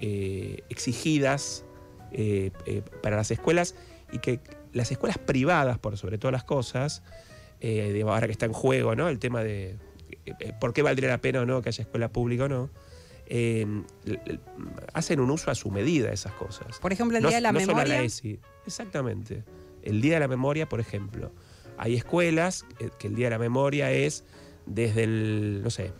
eh, 0.00 0.62
exigidas 0.68 1.64
para 3.02 3.16
las 3.16 3.32
escuelas 3.32 3.74
y 4.12 4.18
que 4.18 4.38
las 4.72 4.92
escuelas 4.92 5.18
privadas, 5.18 5.80
por 5.80 5.96
sobre 5.96 6.16
todas 6.16 6.32
las 6.32 6.44
cosas, 6.44 7.02
eh, 7.60 8.02
ahora 8.06 8.26
que 8.26 8.32
está 8.32 8.46
en 8.46 8.52
juego, 8.52 8.94
¿no? 8.94 9.08
El 9.08 9.18
tema 9.18 9.42
de 9.42 9.76
eh, 10.26 10.32
eh, 10.40 10.52
por 10.60 10.72
qué 10.72 10.82
valdría 10.82 11.08
la 11.08 11.18
pena 11.20 11.40
o 11.42 11.46
no 11.46 11.62
que 11.62 11.68
haya 11.70 11.82
escuela 11.82 12.08
pública 12.10 12.44
o 12.44 12.48
no, 12.48 12.70
eh, 13.26 13.66
hacen 14.92 15.20
un 15.20 15.30
uso 15.30 15.50
a 15.50 15.54
su 15.54 15.70
medida 15.70 16.08
de 16.08 16.14
esas 16.14 16.32
cosas. 16.32 16.78
Por 16.80 16.92
ejemplo, 16.92 17.16
el 17.16 17.22
No- 17.22 17.28
Día 17.28 17.38
de 17.38 17.42
la 17.42 17.52
no 17.52 17.60
solo 17.60 17.72
a 17.72 17.76
Memoria. 17.76 18.02
ESI. 18.02 18.38
Exactamente. 18.66 19.44
El 19.82 20.00
Día 20.00 20.14
de 20.14 20.20
la 20.20 20.28
Memoria, 20.28 20.68
por 20.68 20.80
ejemplo. 20.80 21.32
Hay 21.78 21.94
escuelas 21.96 22.66
que 22.98 23.06
el 23.06 23.14
Día 23.14 23.26
de 23.26 23.30
la 23.30 23.38
Memoria 23.38 23.90
es 23.92 24.24
desde 24.66 25.04
el, 25.04 25.60
no 25.62 25.70
sé, 25.70 25.92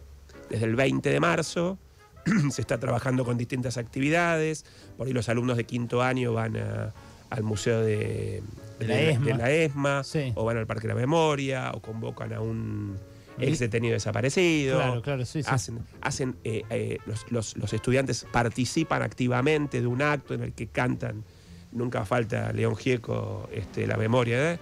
desde 0.50 0.66
el 0.66 0.76
20 0.76 1.08
de 1.10 1.20
marzo, 1.20 1.78
se 2.50 2.60
está 2.60 2.78
trabajando 2.78 3.24
con 3.24 3.38
distintas 3.38 3.78
actividades, 3.78 4.64
por 4.98 5.06
ahí 5.06 5.12
los 5.12 5.28
alumnos 5.28 5.56
de 5.56 5.64
quinto 5.64 6.02
año 6.02 6.32
van 6.34 6.56
a- 6.58 6.92
al 7.30 7.42
Museo 7.44 7.80
de, 7.80 8.42
De 8.80 8.86
la 8.88 9.00
ESMA. 9.00 9.26
de 9.26 9.34
la 9.34 9.50
ESMA, 9.50 10.04
Sí. 10.04 10.32
o 10.34 10.44
van 10.44 10.56
al 10.56 10.66
Parque 10.66 10.82
de 10.88 10.94
la 10.94 11.00
Memoria, 11.00 11.70
o 11.74 11.80
convocan 11.80 12.32
a 12.32 12.40
un 12.40 12.96
ex 13.38 13.58
detenido 13.58 13.94
desaparecido. 13.94 14.76
Claro, 14.78 15.02
claro, 15.02 15.24
sí, 15.24 15.42
sí. 15.42 15.48
Hacen, 15.50 15.78
hacen 16.02 16.36
eh, 16.44 16.62
eh, 16.70 16.98
los, 17.06 17.30
los- 17.30 17.56
los 17.56 17.72
estudiantes 17.72 18.26
participan 18.30 19.02
activamente 19.02 19.80
de 19.80 19.86
un 19.86 20.02
acto 20.02 20.34
en 20.34 20.42
el 20.42 20.52
que 20.52 20.66
cantan, 20.66 21.24
nunca 21.72 22.04
falta 22.04 22.52
León 22.52 22.76
Gieco, 22.76 23.48
este, 23.52 23.86
la 23.86 23.96
memoria, 23.96 24.52
¿eh? 24.54 24.58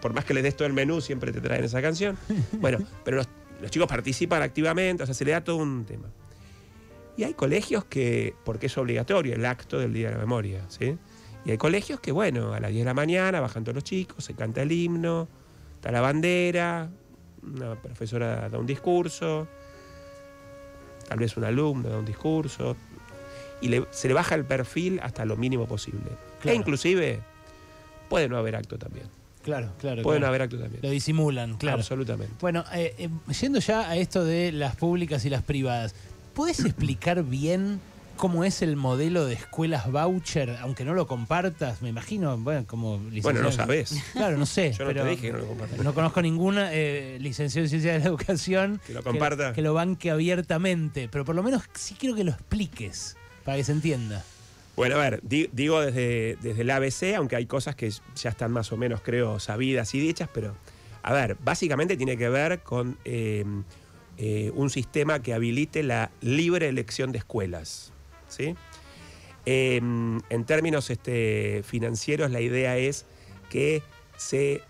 por 0.00 0.12
más 0.12 0.24
que 0.24 0.34
les 0.34 0.42
des 0.42 0.56
todo 0.56 0.66
el 0.66 0.72
menú, 0.72 1.00
siempre 1.00 1.30
te 1.30 1.40
traen 1.40 1.62
esa 1.64 1.80
canción. 1.82 2.16
Bueno, 2.60 2.78
pero 3.04 3.18
los, 3.18 3.28
los 3.62 3.70
chicos 3.70 3.86
participan 3.88 4.42
activamente, 4.42 5.02
o 5.04 5.06
sea, 5.06 5.14
se 5.14 5.24
le 5.24 5.30
da 5.32 5.44
todo 5.44 5.56
un 5.58 5.84
tema. 5.84 6.08
Y 7.16 7.24
hay 7.24 7.34
colegios 7.34 7.84
que, 7.84 8.34
porque 8.44 8.66
es 8.66 8.78
obligatorio 8.78 9.34
el 9.34 9.44
acto 9.44 9.78
del 9.78 9.92
Día 9.92 10.08
de 10.08 10.14
la 10.14 10.20
Memoria, 10.20 10.64
¿sí? 10.68 10.96
Y 11.44 11.50
hay 11.52 11.58
colegios 11.58 12.00
que, 12.00 12.12
bueno, 12.12 12.52
a 12.52 12.60
las 12.60 12.70
10 12.70 12.80
de 12.82 12.84
la 12.84 12.94
mañana 12.94 13.40
bajan 13.40 13.64
todos 13.64 13.74
los 13.76 13.84
chicos, 13.84 14.24
se 14.24 14.34
canta 14.34 14.62
el 14.62 14.72
himno, 14.72 15.26
está 15.76 15.90
la 15.90 16.00
bandera, 16.00 16.90
una 17.42 17.74
profesora 17.76 18.48
da 18.50 18.58
un 18.58 18.66
discurso, 18.66 19.48
tal 21.08 21.18
vez 21.18 21.36
un 21.36 21.44
alumno 21.44 21.88
da 21.88 21.98
un 21.98 22.04
discurso, 22.04 22.76
y 23.62 23.68
le- 23.68 23.86
se 23.90 24.08
le 24.08 24.14
baja 24.14 24.34
el 24.34 24.44
perfil 24.44 25.00
hasta 25.02 25.24
lo 25.24 25.36
mínimo 25.36 25.66
posible. 25.66 26.10
Claro. 26.40 26.54
E 26.54 26.56
inclusive 26.56 27.20
puede 28.08 28.28
no 28.28 28.36
haber 28.36 28.56
acto 28.56 28.78
también. 28.78 29.06
Claro, 29.42 29.72
claro. 29.78 30.02
Puede 30.02 30.18
no 30.18 30.24
claro. 30.24 30.28
haber 30.28 30.42
acto 30.42 30.58
también. 30.58 30.82
Lo 30.82 30.90
disimulan, 30.90 31.56
claro. 31.56 31.78
Absolutamente. 31.78 32.34
Bueno, 32.40 32.64
eh, 32.74 32.94
eh, 32.98 33.08
yendo 33.40 33.58
ya 33.60 33.88
a 33.88 33.96
esto 33.96 34.24
de 34.24 34.52
las 34.52 34.76
públicas 34.76 35.24
y 35.24 35.30
las 35.30 35.42
privadas, 35.42 35.94
¿puedes 36.34 36.60
explicar 36.66 37.22
bien 37.24 37.80
cómo 38.20 38.44
es 38.44 38.60
el 38.60 38.76
modelo 38.76 39.24
de 39.24 39.32
escuelas 39.32 39.90
voucher, 39.90 40.50
aunque 40.60 40.84
no 40.84 40.92
lo 40.92 41.06
compartas? 41.06 41.80
Me 41.80 41.88
imagino, 41.88 42.36
bueno, 42.36 42.66
como 42.66 42.98
Bueno, 42.98 43.10
licenciado- 43.10 43.42
no 43.42 43.50
sabés. 43.52 43.94
Claro, 44.12 44.36
no 44.36 44.44
sé. 44.46 44.72
Yo 44.78 44.84
no 44.84 44.90
pero 44.90 45.04
te 45.04 45.10
dije 45.10 45.22
que 45.28 45.32
no 45.32 45.38
lo 45.38 45.46
compartas. 45.46 45.78
no 45.82 45.94
conozco 45.94 46.20
ninguna 46.22 46.68
eh, 46.74 47.16
licenciada 47.20 47.64
en 47.64 47.70
ciencia 47.70 47.92
de 47.94 47.98
la 48.00 48.04
educación 48.04 48.80
Que 48.86 48.92
lo 48.92 49.02
comparta. 49.02 49.52
que, 49.54 49.62
lo 49.62 49.72
banque 49.74 50.10
abiertamente, 50.10 51.08
pero 51.10 51.24
por 51.24 51.34
lo 51.34 51.42
menos 51.42 51.62
sí 51.74 51.96
quiero 51.98 52.14
que 52.14 52.24
lo 52.24 52.32
expliques 52.32 53.16
para 53.44 53.56
que 53.56 53.64
se 53.64 53.72
entienda. 53.72 54.22
Bueno, 54.76 54.96
a 54.96 54.98
ver, 54.98 55.20
di- 55.22 55.48
digo 55.52 55.80
desde, 55.80 56.36
desde 56.42 56.60
el 56.62 56.70
ABC, 56.70 57.14
aunque 57.16 57.36
hay 57.36 57.46
cosas 57.46 57.74
que 57.74 57.90
ya 58.16 58.28
están 58.30 58.52
más 58.52 58.70
o 58.70 58.76
menos, 58.76 59.00
creo, 59.02 59.40
sabidas 59.40 59.94
y 59.94 60.00
dichas, 60.00 60.28
pero, 60.32 60.54
a 61.02 61.12
ver, 61.14 61.36
básicamente 61.42 61.96
tiene 61.96 62.16
que 62.18 62.28
ver 62.28 62.60
con 62.60 62.98
eh, 63.06 63.44
eh, 64.18 64.52
un 64.54 64.68
sistema 64.70 65.20
que 65.22 65.32
habilite 65.32 65.82
la 65.82 66.10
libre 66.20 66.68
elección 66.68 67.12
de 67.12 67.18
escuelas. 67.18 67.89
¿Sí? 68.30 68.56
Eh, 69.46 69.76
en 69.76 70.44
términos 70.46 70.90
este, 70.90 71.62
financieros, 71.64 72.30
la 72.30 72.40
idea 72.40 72.76
es 72.76 73.06
que 73.50 73.82
se 74.16 74.62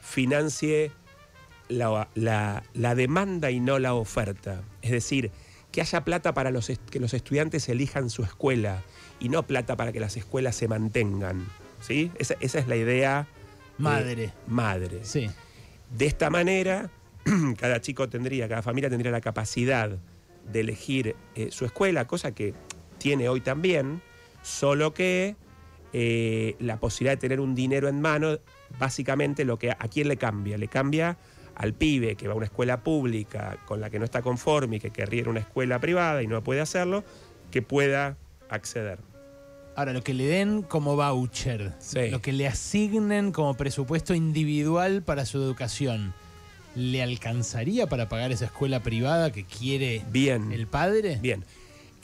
financie 0.00 0.90
la, 1.68 2.08
la- 2.14 2.62
la 2.74 2.94
demanda 2.94 3.50
y 3.50 3.60
no 3.60 3.78
la 3.78 3.94
oferta. 3.94 4.62
Es 4.82 4.90
decir, 4.90 5.30
que 5.72 5.80
haya 5.80 6.04
plata 6.04 6.34
para 6.34 6.50
los 6.50 6.70
que 6.90 7.00
los 7.00 7.14
estudiantes 7.14 7.68
elijan 7.68 8.10
su 8.10 8.22
escuela 8.22 8.82
y 9.20 9.28
no 9.28 9.42
plata 9.46 9.76
para 9.76 9.92
que 9.92 10.00
las 10.00 10.16
escuelas 10.16 10.56
se 10.56 10.68
mantengan. 10.68 11.46
¿sí? 11.80 12.10
Esa, 12.18 12.34
esa 12.40 12.58
es 12.58 12.68
la 12.68 12.76
idea 12.76 13.26
eh, 13.30 13.42
Madre. 13.78 14.32
madre. 14.46 15.00
Sí. 15.02 15.28
De 15.96 16.06
esta 16.06 16.30
manera, 16.30 16.90
cada 17.58 17.80
chico 17.80 18.08
tendría, 18.08 18.48
cada 18.48 18.62
familia 18.62 18.88
tendría 18.88 19.10
la 19.10 19.20
capacidad 19.20 19.90
de 20.52 20.60
elegir 20.60 21.16
eh, 21.34 21.48
su 21.50 21.64
escuela, 21.64 22.06
cosa 22.06 22.32
que 22.34 22.54
tiene 23.04 23.28
hoy 23.28 23.42
también, 23.42 24.00
solo 24.42 24.94
que 24.94 25.36
eh, 25.92 26.56
la 26.58 26.78
posibilidad 26.80 27.12
de 27.12 27.20
tener 27.20 27.38
un 27.38 27.54
dinero 27.54 27.86
en 27.86 28.00
mano, 28.00 28.38
básicamente 28.78 29.44
lo 29.44 29.58
que 29.58 29.72
a 29.72 29.76
quién 29.92 30.08
le 30.08 30.16
cambia, 30.16 30.56
le 30.56 30.68
cambia 30.68 31.18
al 31.54 31.74
pibe 31.74 32.16
que 32.16 32.26
va 32.28 32.32
a 32.32 32.36
una 32.38 32.46
escuela 32.46 32.82
pública 32.82 33.58
con 33.66 33.82
la 33.82 33.90
que 33.90 33.98
no 33.98 34.06
está 34.06 34.22
conforme 34.22 34.76
y 34.76 34.80
que 34.80 34.88
querría 34.90 35.20
ir 35.20 35.26
a 35.26 35.30
una 35.32 35.40
escuela 35.40 35.78
privada 35.80 36.22
y 36.22 36.26
no 36.26 36.42
puede 36.42 36.62
hacerlo, 36.62 37.04
que 37.50 37.60
pueda 37.60 38.16
acceder. 38.48 39.00
Ahora, 39.76 39.92
lo 39.92 40.02
que 40.02 40.14
le 40.14 40.24
den 40.24 40.62
como 40.62 40.96
voucher, 40.96 41.74
Sí. 41.80 42.08
lo 42.08 42.22
que 42.22 42.32
le 42.32 42.48
asignen 42.48 43.32
como 43.32 43.52
presupuesto 43.52 44.14
individual 44.14 45.02
para 45.02 45.26
su 45.26 45.36
educación, 45.36 46.14
¿le 46.74 47.02
alcanzaría 47.02 47.86
para 47.86 48.08
pagar 48.08 48.32
esa 48.32 48.46
escuela 48.46 48.82
privada 48.82 49.30
que 49.30 49.44
quiere 49.44 50.02
Bien. 50.10 50.52
el 50.52 50.66
padre? 50.68 51.18
Bien, 51.20 51.44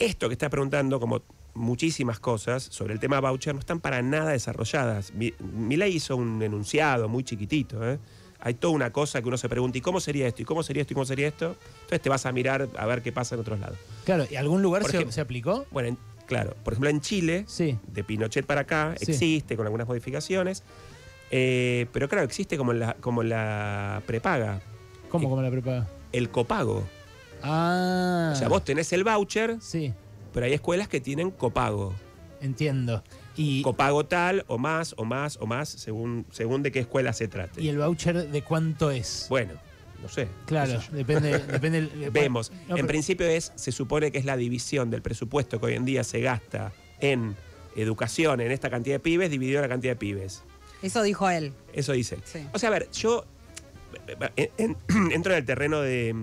esto 0.05 0.27
que 0.27 0.33
está 0.33 0.49
preguntando, 0.49 0.99
como 0.99 1.21
muchísimas 1.53 2.19
cosas 2.19 2.63
sobre 2.63 2.93
el 2.93 2.99
tema 2.99 3.19
voucher, 3.19 3.53
no 3.53 3.59
están 3.59 3.79
para 3.79 4.01
nada 4.01 4.31
desarrolladas. 4.31 5.13
Mi, 5.13 5.33
ley 5.75 5.95
hizo 5.95 6.15
un 6.15 6.41
enunciado 6.41 7.09
muy 7.09 7.23
chiquitito. 7.23 7.87
¿eh? 7.89 7.99
Hay 8.39 8.53
toda 8.55 8.73
una 8.73 8.91
cosa 8.91 9.21
que 9.21 9.27
uno 9.27 9.37
se 9.37 9.49
pregunta, 9.49 9.77
¿y 9.77 9.81
cómo 9.81 9.99
sería 9.99 10.27
esto? 10.27 10.41
¿Y 10.41 10.45
cómo 10.45 10.63
sería 10.63 10.81
esto? 10.81 10.93
¿Y 10.93 10.95
cómo 10.95 11.05
sería 11.05 11.27
esto? 11.27 11.55
Entonces 11.81 12.01
te 12.01 12.09
vas 12.09 12.25
a 12.25 12.31
mirar 12.31 12.67
a 12.77 12.85
ver 12.85 13.01
qué 13.01 13.11
pasa 13.11 13.35
en 13.35 13.41
otros 13.41 13.59
lados. 13.59 13.77
Claro, 14.05 14.25
¿y 14.29 14.35
algún 14.35 14.61
lugar 14.61 14.83
se, 14.83 14.89
ejemplo- 14.97 15.11
se 15.11 15.21
aplicó? 15.21 15.65
Bueno, 15.71 15.89
en- 15.89 15.97
claro, 16.25 16.55
por 16.63 16.73
ejemplo 16.73 16.89
en 16.89 17.01
Chile, 17.01 17.43
Sí. 17.47 17.77
de 17.87 18.03
Pinochet 18.03 18.45
para 18.45 18.61
acá, 18.61 18.95
Sí. 18.97 19.11
existe 19.11 19.55
con 19.57 19.65
algunas 19.67 19.87
modificaciones, 19.87 20.63
eh, 21.29 21.85
pero 21.91 22.07
claro, 22.09 22.25
existe 22.25 22.57
como 22.57 22.73
la, 22.73 22.95
como 22.95 23.23
la 23.23 24.01
prepaga, 24.05 24.61
¿Cómo, 25.09 25.27
Eh, 25.27 25.29
como 25.29 25.41
la 25.41 25.51
prepaga? 25.51 25.87
el 26.13 26.29
copago. 26.29 26.87
Ah. 27.43 28.31
O 28.33 28.35
sea, 28.35 28.47
vos 28.47 28.63
tenés 28.63 28.91
el 28.93 29.03
voucher, 29.03 29.57
Sí, 29.61 29.93
pero 30.33 30.45
hay 30.45 30.53
escuelas 30.53 30.87
que 30.87 30.99
tienen 31.01 31.31
copago. 31.31 31.93
entiendo. 32.41 33.03
Y, 33.37 33.61
copago 33.61 34.05
tal 34.05 34.43
o 34.47 34.57
más 34.57 34.93
o 34.97 35.05
más 35.05 35.37
o 35.39 35.45
más 35.45 35.69
según, 35.69 36.25
según 36.31 36.63
de 36.63 36.71
qué 36.71 36.79
escuela 36.79 37.13
se 37.13 37.27
trate. 37.27 37.61
¿Y 37.61 37.69
el 37.69 37.77
voucher 37.77 38.27
de 38.29 38.41
cuánto 38.43 38.91
es? 38.91 39.27
Bueno, 39.29 39.53
no 40.01 40.09
sé. 40.09 40.27
claro, 40.45 40.81
sé 40.81 40.91
depende. 40.91 41.37
depende 41.47 41.81
del- 41.83 42.11
Vemos. 42.11 42.51
No, 42.51 42.57
en 42.57 42.75
pero- 42.75 42.87
principio 42.87 43.27
es, 43.27 43.53
se 43.55 43.71
supone 43.71 44.11
que 44.11 44.17
es 44.17 44.25
la 44.25 44.35
división 44.37 44.89
del 44.89 45.01
presupuesto 45.01 45.59
que 45.59 45.67
hoy 45.67 45.73
en 45.75 45.85
día 45.85 46.03
se 46.03 46.19
gasta 46.21 46.73
en 46.99 47.35
educación, 47.77 48.41
en 48.41 48.51
esta 48.51 48.69
cantidad 48.69 48.95
de 48.95 48.99
pibes, 48.99 49.31
dividido 49.31 49.59
en 49.59 49.61
la 49.63 49.69
cantidad 49.69 49.93
de 49.93 49.97
pibes. 49.97 50.43
Eso 50.81 51.01
dijo 51.03 51.29
él. 51.29 51.53
Eso 51.73 51.93
dice. 51.93 52.17
Sí. 52.25 52.45
O 52.53 52.59
sea, 52.59 52.67
a 52.69 52.71
ver, 52.73 52.89
yo 52.91 53.23
en- 54.35 54.49
en- 54.57 55.11
entro 55.13 55.31
en 55.33 55.37
el 55.39 55.45
terreno 55.45 55.79
de. 55.81 56.13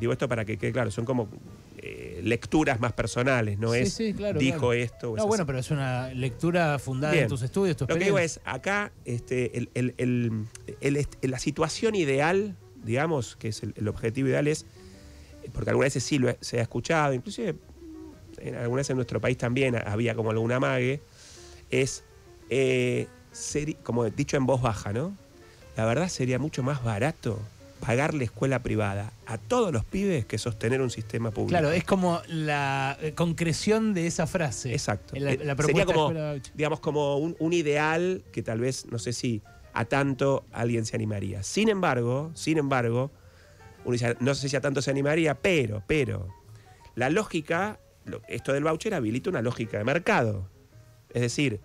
Digo 0.00 0.12
esto 0.12 0.28
para 0.28 0.44
que 0.44 0.56
quede 0.58 0.72
claro, 0.72 0.90
son 0.90 1.04
como 1.04 1.28
eh, 1.78 2.20
lecturas 2.24 2.80
más 2.80 2.92
personales, 2.94 3.58
no 3.58 3.72
Sí, 3.72 3.78
es 3.80 3.92
sí, 3.92 4.14
claro, 4.14 4.38
dijo 4.38 4.58
claro. 4.58 4.72
esto. 4.72 5.12
o 5.12 5.16
No, 5.16 5.26
bueno, 5.26 5.42
así. 5.42 5.46
pero 5.46 5.58
es 5.58 5.70
una 5.70 6.08
lectura 6.14 6.78
fundada 6.78 7.12
Bien. 7.12 7.24
en 7.24 7.28
tus 7.28 7.42
estudios, 7.42 7.76
tu 7.76 7.86
Lo 7.86 7.96
que 7.96 8.04
digo 8.04 8.18
es, 8.18 8.40
acá 8.44 8.90
este, 9.04 9.56
el- 9.58 9.70
el- 9.74 9.94
el- 9.98 10.46
el 10.80 10.96
est- 10.96 11.22
la 11.24 11.38
situación 11.38 11.94
ideal, 11.94 12.56
digamos, 12.84 13.36
que 13.36 13.48
es 13.48 13.62
el, 13.62 13.88
objetivo 13.88 14.28
ideal 14.28 14.48
es, 14.48 14.66
porque 15.52 15.70
algunas 15.70 15.86
veces 15.88 16.04
sí 16.04 16.18
lo 16.18 16.30
he- 16.30 16.38
se 16.40 16.58
ha 16.58 16.62
escuchado, 16.62 17.12
inclusive 17.14 17.54
en, 18.38 18.54
algunas 18.56 18.80
veces 18.80 18.90
en 18.90 18.96
nuestro 18.96 19.20
país 19.20 19.36
también 19.38 19.76
había 19.76 20.14
como 20.14 20.30
alguna 20.30 20.58
mague, 20.58 21.02
es, 21.70 22.02
eh, 22.50 23.06
seri- 23.32 23.76
como 23.82 24.04
dicho 24.10 24.36
en 24.36 24.46
voz 24.46 24.60
baja, 24.62 24.92
¿no? 24.92 25.16
La 25.76 25.84
verdad 25.84 26.08
sería 26.08 26.38
mucho 26.38 26.62
más 26.62 26.82
barato 26.84 27.38
pagarle 27.84 28.24
escuela 28.24 28.62
privada 28.62 29.12
a 29.26 29.36
todos 29.36 29.70
los 29.70 29.84
pibes 29.84 30.24
que 30.24 30.38
sostener 30.38 30.80
un 30.80 30.88
sistema 30.88 31.30
público. 31.30 31.50
Claro, 31.50 31.70
es 31.70 31.84
como 31.84 32.22
la 32.28 32.96
eh, 33.02 33.12
concreción 33.12 33.92
de 33.92 34.06
esa 34.06 34.26
frase. 34.26 34.72
Exacto. 34.72 35.14
La, 35.16 35.32
Eh, 35.32 35.40
la 35.44 35.54
sería 35.56 35.84
como, 35.84 36.10
digamos, 36.54 36.80
como 36.80 37.18
un, 37.18 37.36
un 37.38 37.52
ideal 37.52 38.22
que 38.32 38.42
tal 38.42 38.60
vez, 38.60 38.86
no 38.86 38.98
sé 38.98 39.12
si 39.12 39.42
a 39.74 39.84
tanto 39.84 40.44
alguien 40.50 40.86
se 40.86 40.96
animaría. 40.96 41.42
Sin 41.42 41.68
embargo, 41.68 42.30
sin 42.34 42.56
embargo, 42.56 43.10
uno 43.84 43.92
dice, 43.92 44.16
no 44.20 44.34
sé 44.34 44.48
si 44.48 44.56
a 44.56 44.62
tanto 44.62 44.80
se 44.80 44.90
animaría, 44.90 45.34
pero, 45.34 45.82
pero, 45.86 46.28
la 46.94 47.10
lógica, 47.10 47.80
esto 48.28 48.54
del 48.54 48.64
voucher 48.64 48.94
habilita 48.94 49.28
una 49.28 49.42
lógica 49.42 49.76
de 49.76 49.84
mercado. 49.84 50.48
Es 51.12 51.20
decir, 51.20 51.60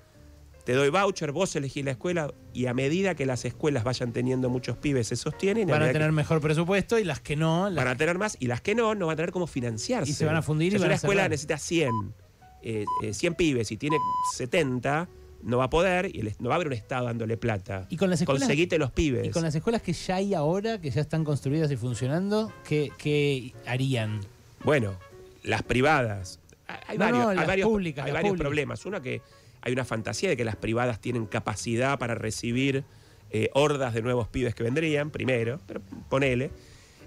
te 0.70 0.76
doy 0.76 0.90
voucher, 0.92 1.32
vos 1.32 1.56
elegís 1.56 1.84
la 1.84 1.90
escuela 1.90 2.32
y 2.54 2.68
a 2.68 2.76
medida 2.76 3.16
que 3.16 3.26
las 3.26 3.44
escuelas 3.44 3.84
vayan 3.84 4.12
teniendo 4.14 4.52
muchos 4.52 4.78
pibes 4.78 5.08
se 5.08 5.16
sostienen, 5.16 5.68
y 5.68 5.72
Van 5.72 5.82
a 5.82 5.88
que- 5.88 5.94
tener 5.94 6.12
mejor 6.12 6.42
presupuesto 6.42 7.00
y 7.00 7.04
las 7.04 7.20
que 7.20 7.36
no, 7.36 7.72
las- 7.72 7.84
van 7.84 7.88
a 7.92 7.98
tener 7.98 8.20
más 8.20 8.38
y 8.40 8.46
las 8.46 8.62
que 8.62 8.76
no, 8.76 8.94
no 8.94 9.08
van 9.08 9.14
a 9.14 9.16
tener 9.16 9.32
cómo 9.32 9.48
financiarse. 9.48 10.12
Y 10.12 10.14
se 10.14 10.26
van 10.26 10.36
a 10.36 10.44
fundir 10.44 10.74
y 10.74 10.76
O 10.76 10.78
sea, 10.78 10.80
si 10.80 10.82
van 10.84 10.88
una 10.90 10.94
a 10.94 10.96
escuela 10.98 11.22
cerrar. 11.24 11.32
necesita 11.32 11.58
100, 11.58 12.14
eh, 12.62 12.86
eh, 13.02 13.14
100 13.16 13.34
pibes 13.34 13.72
y 13.72 13.78
tiene 13.78 13.98
70, 14.36 15.10
no 15.42 15.58
va 15.58 15.64
a 15.64 15.70
poder 15.72 16.16
y 16.16 16.22
no 16.38 16.50
va 16.50 16.54
a 16.54 16.58
haber 16.58 16.68
un 16.68 16.74
Estado 16.74 17.08
dándole 17.08 17.36
plata. 17.36 17.88
Y 17.90 17.98
con 17.98 18.12
las 18.12 18.22
escuelas- 18.22 18.44
Conseguite 18.44 18.78
los 18.78 18.92
pibes. 18.92 19.26
y 19.26 19.32
con 19.32 19.42
las 19.42 19.56
escuelas 19.56 19.82
que 19.82 19.94
ya 19.94 20.18
hay 20.18 20.36
ahora, 20.36 20.80
que 20.80 20.92
ya 20.92 21.02
están 21.02 21.24
construidas 21.24 21.72
y 21.72 21.78
funcionando, 21.78 22.54
¿qué, 22.64 22.92
qué 23.00 23.56
harían? 23.66 24.20
Bueno, 24.64 25.00
las 25.42 25.64
privadas. 25.64 26.40
Hay 26.88 26.98
No, 26.98 27.06
varios, 27.06 27.24
no, 27.24 27.30
hay 27.30 27.48
varios, 27.48 27.68
públicas, 27.68 28.06
hay 28.06 28.12
varios 28.12 28.38
problemas. 28.38 28.86
Uno 28.86 29.02
que 29.02 29.22
hay 29.62 29.74
una 29.74 29.86
fantasía 29.86 30.30
de 30.30 30.38
que 30.38 30.46
las 30.46 30.56
privadas 30.56 31.00
tienen 31.00 31.26
capacidad 31.26 31.98
para 32.00 32.16
recibir 32.16 32.84
eh, 33.32 33.50
hordas 33.54 33.94
de 33.94 34.02
nuevos 34.02 34.28
pibes 34.28 34.56
que 34.56 34.64
vendrían, 34.64 35.12
primero, 35.12 35.60
pero 35.68 35.82
ponele. 36.10 36.52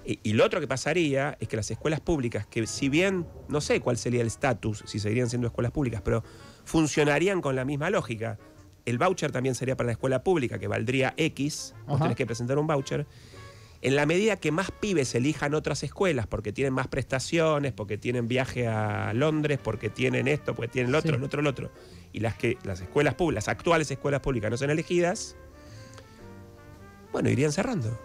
Y, 0.05 0.19
y 0.23 0.33
lo 0.33 0.45
otro 0.45 0.61
que 0.61 0.67
pasaría 0.67 1.37
es 1.41 1.49
que 1.49 1.57
las 1.57 1.71
escuelas 1.71 2.01
públicas, 2.01 2.47
que 2.47 2.67
si 2.67 2.89
bien 2.89 3.27
no 3.49 3.61
sé 3.61 3.81
cuál 3.81 3.97
sería 3.97 4.21
el 4.21 4.27
estatus, 4.27 4.83
si 4.87 4.99
seguirían 4.99 5.29
siendo 5.31 5.47
escuelas 5.47 5.73
públicas, 5.73 6.03
pero 6.05 6.25
funcionarían 6.65 7.41
con 7.41 7.57
la 7.57 7.65
misma 7.65 7.91
lógica. 7.91 8.39
El 8.85 8.99
voucher 8.99 9.31
también 9.31 9.55
sería 9.55 9.77
para 9.77 9.87
la 9.87 9.93
escuela 9.93 10.25
pública, 10.25 10.59
que 10.59 10.67
valdría 10.67 11.15
X, 11.17 11.75
vos 11.87 12.01
tenés 12.01 12.17
que 12.17 12.27
presentar 12.27 12.59
un 12.59 12.67
voucher. 12.67 13.07
En 13.83 13.97
la 13.97 14.07
medida 14.07 14.37
que 14.37 14.53
más 14.53 14.71
pibes 14.71 15.13
elijan 15.17 15.55
otras 15.55 15.83
escuelas 15.83 16.27
porque 16.29 16.53
tienen 16.53 16.73
más 16.73 16.87
prestaciones, 16.87 17.73
porque 17.73 17.99
tienen 17.99 18.29
viaje 18.29 18.69
a 18.69 19.13
Londres, 19.13 19.59
porque 19.63 19.91
tienen 19.91 20.29
esto, 20.29 20.55
porque 20.55 20.69
tienen 20.73 20.93
lo 20.93 20.99
otro, 20.99 21.15
Sí. 21.15 21.19
lo 21.21 21.27
otro, 21.27 21.43
lo 21.43 21.51
otro, 21.51 21.73
y 22.13 22.21
las 22.21 22.37
que 22.37 22.59
las 22.63 22.81
escuelas 22.81 23.15
públicas, 23.17 23.47
las 23.47 23.53
actuales 23.53 23.91
escuelas 23.91 24.21
públicas 24.21 24.51
no 24.53 24.57
son 24.57 24.71
elegidas, 24.71 25.37
bueno, 27.13 27.29
irían 27.29 27.53
cerrando. 27.53 27.99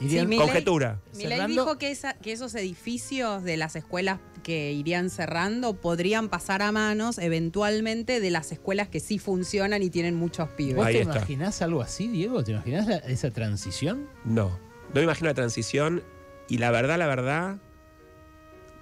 Irían- 0.00 0.28
Sí, 0.28 0.36
Conjetura. 0.36 1.00
Cerrando- 1.12 1.46
dijo 1.62 1.78
que, 1.78 1.92
esa- 1.92 2.14
que 2.14 2.32
esos 2.32 2.54
edificios 2.56 3.44
de 3.44 3.56
las 3.56 3.76
escuelas 3.76 4.18
que 4.42 4.72
irían 4.72 5.08
cerrando 5.10 5.74
podrían 5.74 6.28
pasar 6.28 6.62
a 6.62 6.72
manos 6.72 7.18
eventualmente 7.18 8.18
de 8.18 8.30
las 8.30 8.50
escuelas 8.50 8.88
que 8.88 8.98
sí 8.98 9.20
funcionan 9.20 9.84
y 9.84 9.90
tienen 9.90 10.16
muchos 10.16 10.48
pibes. 10.50 10.74
¿Vos 10.74 10.86
Ahí 10.86 10.94
te 10.94 11.00
está. 11.02 11.18
imaginás 11.18 11.62
algo 11.62 11.80
así, 11.80 12.08
Diego? 12.08 12.42
¿Te 12.42 12.50
imaginás 12.50 12.88
la- 12.88 12.96
esa 12.96 13.30
transición? 13.30 14.08
No, 14.24 14.58
no 14.88 14.94
me 14.94 15.02
imagino 15.02 15.28
la 15.28 15.34
transición 15.34 16.02
y 16.48 16.58
la 16.58 16.70
verdad, 16.70 16.98
la 16.98 17.06
verdad, 17.06 17.56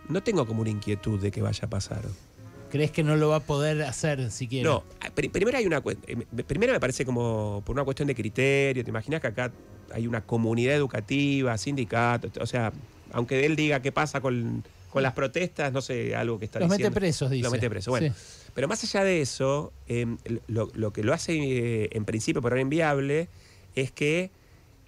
no 0.08 0.22
tengo 0.22 0.46
como 0.46 0.62
una 0.62 0.70
inquietud 0.70 1.20
de 1.20 1.30
que 1.30 1.42
vaya 1.42 1.66
a 1.66 1.70
pasar. 1.70 2.02
¿Crees 2.70 2.90
que 2.92 3.02
no 3.02 3.16
lo 3.16 3.30
va 3.30 3.36
a 3.36 3.40
poder 3.40 3.82
hacer 3.82 4.30
siquiera? 4.30 4.68
No, 4.68 4.84
pri- 5.14 5.28
primero 5.28 5.58
hay 5.58 5.66
una 5.66 5.82
eh, 6.06 6.16
me- 6.30 6.44
primero 6.44 6.72
me 6.72 6.80
parece 6.80 7.04
como 7.04 7.62
por 7.64 7.74
una 7.74 7.84
cuestión 7.84 8.06
de 8.08 8.14
criterio. 8.14 8.84
¿Te 8.84 8.90
imaginas 8.90 9.20
que 9.20 9.26
acá 9.26 9.50
hay 9.92 10.06
una 10.06 10.20
comunidad 10.24 10.74
educativa, 10.76 11.56
sindicatos? 11.58 12.30
O 12.40 12.46
sea, 12.46 12.72
aunque 13.12 13.44
él 13.44 13.56
diga 13.56 13.82
qué 13.82 13.90
pasa 13.90 14.20
con, 14.20 14.62
con 14.90 15.02
las 15.02 15.12
protestas, 15.14 15.72
no 15.72 15.80
sé, 15.80 16.14
algo 16.14 16.38
que 16.38 16.44
está 16.44 16.60
Los 16.60 16.68
mete 16.68 16.78
diciendo. 16.84 16.94
presos, 17.00 17.30
dice. 17.30 17.42
Los 17.42 17.52
mete 17.52 17.68
presos, 17.70 17.90
bueno. 17.90 18.14
Sí. 18.14 18.50
Pero 18.54 18.68
más 18.68 18.82
allá 18.84 19.04
de 19.04 19.20
eso, 19.20 19.72
eh, 19.88 20.06
lo, 20.46 20.70
lo 20.74 20.92
que 20.92 21.02
lo 21.02 21.12
hace 21.12 21.34
eh, 21.84 21.88
en 21.92 22.04
principio 22.04 22.40
por 22.40 22.52
ahora 22.52 22.62
inviable 22.62 23.28
es 23.74 23.90
que 23.90 24.30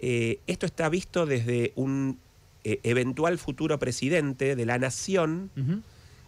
eh, 0.02 0.40
esto 0.46 0.66
está 0.66 0.88
visto 0.90 1.24
desde 1.24 1.72
un 1.76 2.18
eh, 2.64 2.80
eventual 2.82 3.38
futuro 3.38 3.78
presidente 3.78 4.54
de 4.56 4.66
la 4.66 4.78
nación 4.78 5.50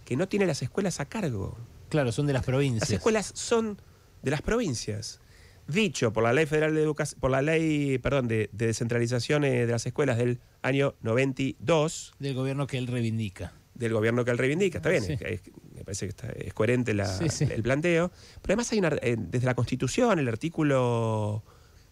que 0.06 0.16
no 0.16 0.26
tiene 0.28 0.46
las 0.46 0.62
escuelas 0.62 1.00
a 1.00 1.04
cargo. 1.04 1.56
Claro, 1.90 2.10
son 2.12 2.26
de 2.26 2.32
las 2.32 2.44
provincias. 2.44 2.82
Las 2.88 2.90
escuelas 2.90 3.30
son 3.34 3.78
de 4.22 4.30
las 4.30 4.40
provincias. 4.42 5.20
Dicho 5.68 6.12
por 6.12 6.24
la 6.24 6.32
ley 6.32 6.44
federal 6.46 6.74
de 6.74 6.82
educación, 6.82 7.20
por 7.20 7.30
la 7.30 7.40
ley, 7.40 7.98
perdón, 7.98 8.28
de, 8.28 8.50
de 8.52 8.66
descentralización 8.66 9.44
eh, 9.44 9.64
de 9.66 9.72
las 9.72 9.86
escuelas 9.86 10.18
del 10.18 10.38
año 10.62 10.94
92 11.02 12.14
Del 12.18 12.34
gobierno 12.34 12.66
que 12.66 12.78
él 12.78 12.86
reivindica. 12.86 13.52
del 13.74 13.92
gobierno 13.92 14.24
que 14.24 14.30
él 14.30 14.38
reivindica, 14.38 14.78
está 14.78 14.90
bien, 14.90 15.02
Sí. 15.04 15.12
es- 15.14 15.22
es- 15.22 15.42
me 15.74 15.82
parece 15.84 16.06
que 16.06 16.10
está- 16.10 16.28
es 16.30 16.52
coherente 16.54 16.94
la- 16.94 17.06
Sí, 17.06 17.28
sí. 17.28 17.44
el 17.50 17.62
planteo, 17.62 18.10
pero 18.40 18.52
además 18.52 18.70
hay 18.72 18.78
una, 18.78 18.90
desde 18.90 19.46
la 19.46 19.54
Constitución, 19.54 20.18
el 20.20 20.28
artículo 20.28 21.42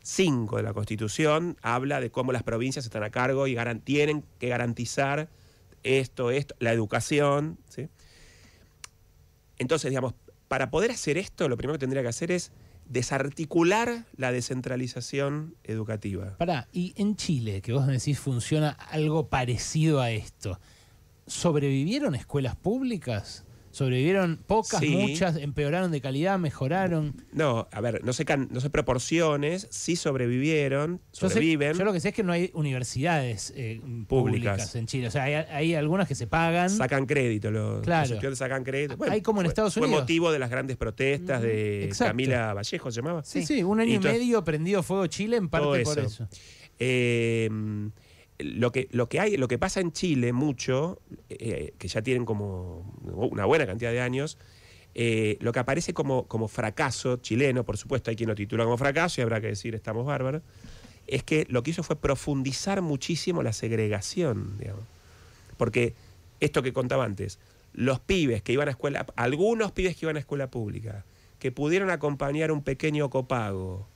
5 0.02 0.56
de 0.56 0.62
la 0.62 0.72
Constitución 0.72 1.56
habla 1.62 2.00
de 2.00 2.10
cómo 2.10 2.32
las 2.32 2.42
provincias 2.42 2.84
están 2.84 3.02
a 3.02 3.10
cargo 3.10 3.46
y 3.46 3.56
tienen 3.84 4.24
que 4.38 4.48
garantizar 4.48 5.28
esto, 5.82 6.30
esto, 6.30 6.54
la 6.58 6.72
educación, 6.72 7.58
¿sí? 7.68 7.88
Entonces, 9.58 9.90
digamos, 9.90 10.14
para 10.48 10.70
poder 10.70 10.90
hacer 10.90 11.18
esto, 11.18 11.48
lo 11.48 11.56
primero 11.56 11.74
que 11.74 11.80
tendría 11.80 12.02
que 12.02 12.08
hacer 12.08 12.30
es 12.30 12.52
desarticular 12.88 14.06
la 14.16 14.32
descentralización 14.32 15.54
educativa. 15.64 16.36
Pará, 16.36 16.68
y 16.72 16.92
en 16.96 17.16
Chile, 17.16 17.62
que 17.62 17.72
vos 17.72 17.86
decís 17.86 18.18
funciona 18.18 18.70
algo 18.70 19.28
parecido 19.28 20.00
a 20.00 20.10
esto, 20.10 20.60
¿sobrevivieron 21.26 22.14
escuelas 22.14 22.56
públicas? 22.56 23.44
¿Sobrevivieron 23.72 24.38
pocas, 24.46 24.80
Sí. 24.80 24.90
muchas? 24.90 25.36
¿Empeoraron 25.36 25.90
de 25.90 26.00
calidad? 26.02 26.38
¿Mejoraron? 26.38 27.24
No, 27.32 27.68
a 27.72 27.80
ver, 27.80 28.04
no 28.04 28.12
sé, 28.12 28.24
can- 28.26 28.48
no 28.52 28.60
sé 28.60 28.68
proporciones, 28.70 29.66
sí 29.70 29.96
sobrevivieron, 29.96 30.98
Yo, 30.98 31.28
sé- 31.28 31.34
sobreviven. 31.34 31.76
yo 31.78 31.84
lo 31.84 31.92
que 31.94 31.98
sé 32.00 32.10
es 32.10 32.14
que 32.14 32.22
no 32.22 32.32
hay 32.32 32.50
universidades 32.52 33.52
eh, 33.56 33.80
públicas. 34.06 34.06
Públicas. 34.56 34.76
en 34.76 34.86
Chile. 34.86 35.06
O 35.06 35.10
sea, 35.10 35.22
hay, 35.24 35.34
hay 35.34 35.74
algunas 35.74 36.06
que 36.06 36.14
se 36.14 36.26
pagan. 36.26 36.68
sacan 36.70 37.06
crédito, 37.06 37.50
los, 37.50 37.80
Claro. 37.82 38.02
los 38.02 38.10
estudiantes 38.12 38.38
sacan 38.38 38.62
crédito. 38.62 38.96
Hay 39.10 39.22
como 39.22 39.40
en 39.40 39.46
fue- 39.46 39.48
Estados 39.50 39.72
Fue 39.74 39.84
Unidos. 39.84 40.02
motivo 40.02 40.30
de 40.30 40.38
las 40.38 40.50
grandes 40.50 40.76
protestas 40.76 41.40
de 41.40 41.84
Exacto. 41.84 42.10
Camila 42.10 42.52
Vallejo, 42.54 42.90
¿se 42.92 43.00
llamaba? 43.00 43.24
Sí, 43.24 43.44
sí, 43.46 43.62
un 43.62 43.80
año 43.80 43.94
Y 43.94 43.98
medio 43.98 44.44
prendido 44.44 44.82
fuego 44.82 45.06
Chile 45.06 45.38
en 45.38 45.48
parte 45.48 45.66
por 45.82 45.98
eso. 45.98 46.00
eso. 46.00 46.28
Eh, 46.78 47.48
lo 48.38 48.72
que, 48.72 48.88
lo 48.92 49.08
que 49.08 49.20
hay, 49.20 49.36
lo 49.36 49.48
que 49.48 49.58
pasa 49.58 49.80
en 49.80 49.92
Chile 49.92 50.32
mucho, 50.32 51.00
eh, 51.28 51.74
que 51.78 51.88
ya 51.88 52.02
tienen 52.02 52.24
como 52.24 52.94
una 53.04 53.44
buena 53.44 53.66
cantidad 53.66 53.92
de 53.92 54.00
años, 54.00 54.38
eh, 54.94 55.38
lo 55.40 55.52
que 55.52 55.58
aparece 55.60 55.94
como, 55.94 56.26
como 56.26 56.48
fracaso 56.48 57.16
chileno, 57.16 57.64
por 57.64 57.78
supuesto 57.78 58.10
hay 58.10 58.16
quien 58.16 58.28
lo 58.28 58.34
titula 58.34 58.64
como 58.64 58.76
fracaso 58.76 59.20
y 59.20 59.22
habrá 59.22 59.40
que 59.40 59.46
decir 59.46 59.74
estamos 59.74 60.04
bárbaros, 60.04 60.42
es 61.06 61.22
que 61.22 61.46
lo 61.48 61.62
que 61.62 61.70
hizo 61.70 61.82
fue 61.82 61.96
profundizar 61.96 62.82
muchísimo 62.82 63.42
la 63.42 63.52
segregación, 63.52 64.58
digamos. 64.58 64.84
Porque 65.56 65.94
esto 66.40 66.62
que 66.62 66.72
contaba 66.72 67.04
antes, 67.04 67.38
los 67.72 68.00
pibes 68.00 68.42
que 68.42 68.52
iban 68.52 68.68
a 68.68 68.72
escuela, 68.72 69.06
algunos 69.16 69.72
pibes 69.72 69.96
que 69.96 70.06
iban 70.06 70.16
a 70.16 70.20
escuela 70.20 70.50
pública, 70.50 71.04
que 71.38 71.52
pudieron 71.52 71.90
acompañar 71.90 72.52
un 72.52 72.62
pequeño 72.62 73.10
copago, 73.10 73.88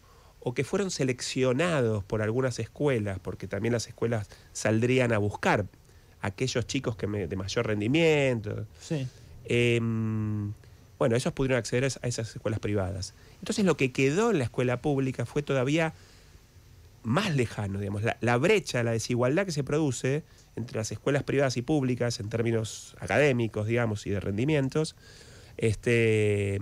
o 0.48 0.54
que 0.54 0.62
fueron 0.62 0.92
seleccionados 0.92 2.04
por 2.04 2.22
algunas 2.22 2.60
escuelas, 2.60 3.18
porque 3.18 3.48
también 3.48 3.72
las 3.72 3.88
escuelas 3.88 4.28
saldrían 4.52 5.12
a 5.12 5.18
buscar 5.18 5.66
a 6.20 6.28
aquellos 6.28 6.68
chicos 6.68 6.94
que 6.94 7.08
me- 7.08 7.26
de 7.26 7.34
mayor 7.34 7.66
rendimiento. 7.66 8.64
Sí. 8.80 9.08
Eh, 9.46 9.80
bueno, 11.00 11.16
esos 11.16 11.32
pudieron 11.32 11.58
acceder 11.58 11.82
a 11.82 11.86
es- 11.88 11.98
a 12.00 12.06
esas 12.06 12.32
escuelas 12.36 12.60
privadas. 12.60 13.12
Entonces 13.40 13.64
lo 13.64 13.76
que 13.76 13.90
quedó 13.90 14.30
en 14.30 14.38
la 14.38 14.44
escuela 14.44 14.80
pública 14.80 15.26
fue 15.26 15.42
todavía 15.42 15.94
más 17.02 17.34
lejano, 17.34 17.80
digamos, 17.80 18.04
la, 18.04 18.16
la 18.20 18.36
brecha, 18.36 18.84
la 18.84 18.92
desigualdad 18.92 19.46
que 19.46 19.52
se 19.52 19.64
produce 19.64 20.22
entre 20.54 20.76
las 20.78 20.92
escuelas 20.92 21.24
privadas 21.24 21.56
y 21.56 21.62
públicas 21.62 22.20
en 22.20 22.28
términos 22.28 22.94
académicos, 23.00 23.66
digamos, 23.66 24.06
y 24.06 24.10
de 24.10 24.20
rendimientos, 24.20 24.94
este, 25.56 26.60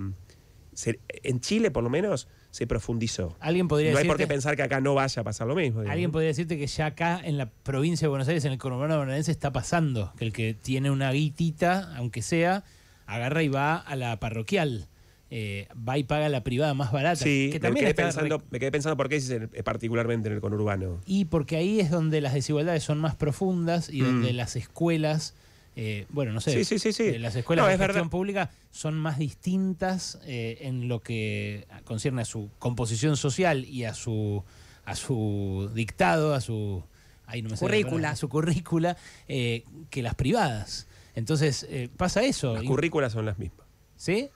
se- 0.72 1.00
en 1.22 1.40
Chile 1.40 1.70
por 1.70 1.82
lo 1.84 1.90
menos 1.90 2.28
se 2.54 2.68
profundizó. 2.68 3.36
Alguien 3.40 3.66
podría 3.66 3.90
No 3.90 3.98
hay 3.98 4.06
por 4.06 4.16
qué 4.16 4.28
pensar 4.28 4.54
que 4.54 4.62
acá 4.62 4.80
no 4.80 4.94
vaya 4.94 5.22
a 5.22 5.24
pasar 5.24 5.48
lo 5.48 5.56
mismo. 5.56 5.80
digamos. 5.80 5.90
Alguien 5.90 6.12
podría 6.12 6.28
decirte 6.28 6.56
que 6.56 6.68
ya 6.68 6.86
acá 6.86 7.20
en 7.24 7.36
la 7.36 7.50
provincia 7.50 8.04
de 8.06 8.10
Buenos 8.10 8.28
Aires, 8.28 8.44
en 8.44 8.52
el 8.52 8.58
conurbano 8.58 8.96
bonaerense, 8.96 9.32
está 9.32 9.52
pasando. 9.52 10.12
Que 10.16 10.24
el 10.26 10.32
que 10.32 10.54
tiene 10.54 10.92
una 10.92 11.10
guitita, 11.10 11.96
aunque 11.96 12.22
sea, 12.22 12.62
agarra 13.06 13.42
y 13.42 13.48
va 13.48 13.76
a 13.78 13.96
la 13.96 14.20
parroquial. 14.20 14.86
Eh, 15.30 15.66
va 15.76 15.98
y 15.98 16.04
paga 16.04 16.28
la 16.28 16.44
privada 16.44 16.74
más 16.74 16.92
barata. 16.92 17.16
Sí, 17.24 17.48
que 17.50 17.58
me, 17.58 17.80
quedé 17.80 17.92
pensando, 17.92 18.38
re- 18.38 18.44
me 18.50 18.60
quedé 18.60 18.70
pensando 18.70 18.96
por 18.96 19.08
qué 19.08 19.16
en- 19.16 19.50
particularmente 19.64 20.28
en 20.28 20.34
el 20.36 20.40
conurbano. 20.40 21.00
Y 21.06 21.24
porque 21.24 21.56
ahí 21.56 21.80
es 21.80 21.90
donde 21.90 22.20
las 22.20 22.34
desigualdades 22.34 22.84
son 22.84 22.98
más 22.98 23.16
profundas 23.16 23.90
y 23.90 24.02
Mm. 24.02 24.04
donde 24.04 24.32
las 24.32 24.54
escuelas, 24.54 25.34
eh, 25.76 26.06
bueno, 26.10 26.32
no 26.32 26.40
sé, 26.40 26.52
Sí, 26.52 26.64
sí, 26.64 26.78
sí, 26.78 26.92
sí. 26.92 27.02
eh, 27.04 27.18
las 27.18 27.34
escuelas 27.36 27.64
No, 27.64 27.68
de 27.68 27.74
es 27.74 27.80
gestión 27.80 27.96
verdad. 28.04 28.10
pública 28.10 28.50
son 28.70 28.94
más 28.94 29.18
distintas 29.18 30.18
eh, 30.24 30.58
en 30.60 30.88
lo 30.88 31.00
que 31.00 31.66
concierne 31.84 32.22
a 32.22 32.24
su 32.24 32.50
composición 32.58 33.16
social 33.16 33.64
y 33.64 33.84
a 33.84 33.94
su 33.94 34.44
a 34.84 34.94
su 34.96 35.70
dictado, 35.74 36.34
a 36.34 36.40
su 36.40 36.82
ahí 37.26 37.40
no 37.42 37.48
me 37.48 37.56
sale 37.56 37.68
la 37.68 37.72
Currícula. 37.76 37.90
palabra, 37.90 38.10
a 38.10 38.16
su 38.16 38.28
currícula 38.28 38.96
eh, 39.28 39.64
que 39.90 40.02
las 40.02 40.14
privadas. 40.14 40.86
Entonces 41.14 41.66
eh, 41.70 41.88
pasa 41.96 42.22
eso, 42.22 42.54
Las 42.54 42.64
y- 42.64 42.66
currículas 42.66 43.12
son 43.12 43.24
las 43.26 43.38
mismas. 43.38 43.66
¿sí? 43.96 44.30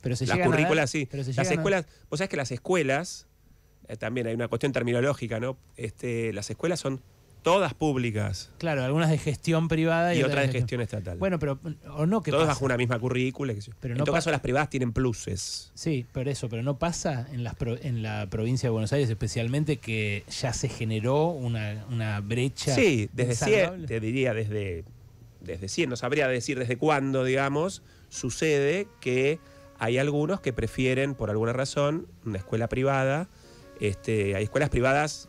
Pero 0.00 0.16
se 0.16 0.26
las 0.26 0.38
currículas 0.40 0.90
sí. 0.90 1.06
pero 1.10 1.22
se 1.22 1.30
Las 1.30 1.36
llegan 1.46 1.52
a- 1.52 1.54
escuelas, 1.60 1.86
vos 2.10 2.18
sabés 2.18 2.28
que 2.30 2.36
las 2.36 2.50
escuelas, 2.50 3.26
eh, 3.88 3.96
también 3.96 4.26
hay 4.26 4.34
una 4.34 4.48
cuestión 4.48 4.72
terminológica, 4.72 5.38
¿no? 5.38 5.56
Este, 5.76 6.32
las 6.32 6.50
escuelas 6.50 6.80
son 6.80 7.00
todas 7.42 7.74
públicas 7.74 8.50
Claro, 8.58 8.84
algunas 8.84 9.10
de 9.10 9.18
gestión 9.18 9.68
privada 9.68 10.14
y, 10.14 10.20
y 10.20 10.22
otras 10.22 10.46
de 10.46 10.52
gestión 10.52 10.80
estatal. 10.80 11.18
Bueno, 11.18 11.38
pero 11.38 11.58
o 11.96 12.06
no 12.06 12.22
que 12.22 12.30
Todas 12.30 12.44
pasa. 12.46 12.54
bajo 12.54 12.64
una 12.64 12.76
misma 12.76 12.98
currícula. 12.98 13.52
Pero 13.80 13.94
en 13.94 13.98
no 13.98 14.04
todo 14.04 14.14
caso, 14.14 14.30
las 14.30 14.40
privadas 14.40 14.70
tienen 14.70 14.92
pluses. 14.92 15.70
Sí, 15.74 16.06
pero 16.12 16.30
eso, 16.30 16.48
pero 16.48 16.62
no 16.62 16.78
pasa 16.78 17.26
en, 17.32 17.42
las 17.44 17.54
pro- 17.56 17.76
en 17.82 18.02
la 18.02 18.28
provincia 18.30 18.68
de 18.68 18.70
Buenos 18.70 18.92
Aires 18.92 19.10
especialmente 19.10 19.78
que 19.78 20.24
ya 20.40 20.52
se 20.52 20.68
generó 20.68 21.26
una, 21.30 21.84
una 21.90 22.20
brecha. 22.20 22.74
Sí, 22.74 23.10
desde 23.12 23.34
siempre, 23.34 23.86
te 23.86 23.98
diría 24.00 24.32
desde, 24.34 24.84
desde 25.40 25.68
siempre, 25.68 25.90
no 25.90 25.96
sabría 25.96 26.28
decir 26.28 26.58
desde 26.58 26.76
cuándo, 26.76 27.24
digamos, 27.24 27.82
sucede 28.08 28.86
que 29.00 29.40
hay 29.78 29.98
algunos 29.98 30.40
que 30.40 30.52
prefieren, 30.52 31.14
por 31.16 31.28
alguna 31.30 31.52
razón, 31.52 32.06
una 32.24 32.38
escuela 32.38 32.68
privada. 32.68 33.28
Este, 33.80 34.36
hay 34.36 34.44
escuelas 34.44 34.70
privadas, 34.70 35.28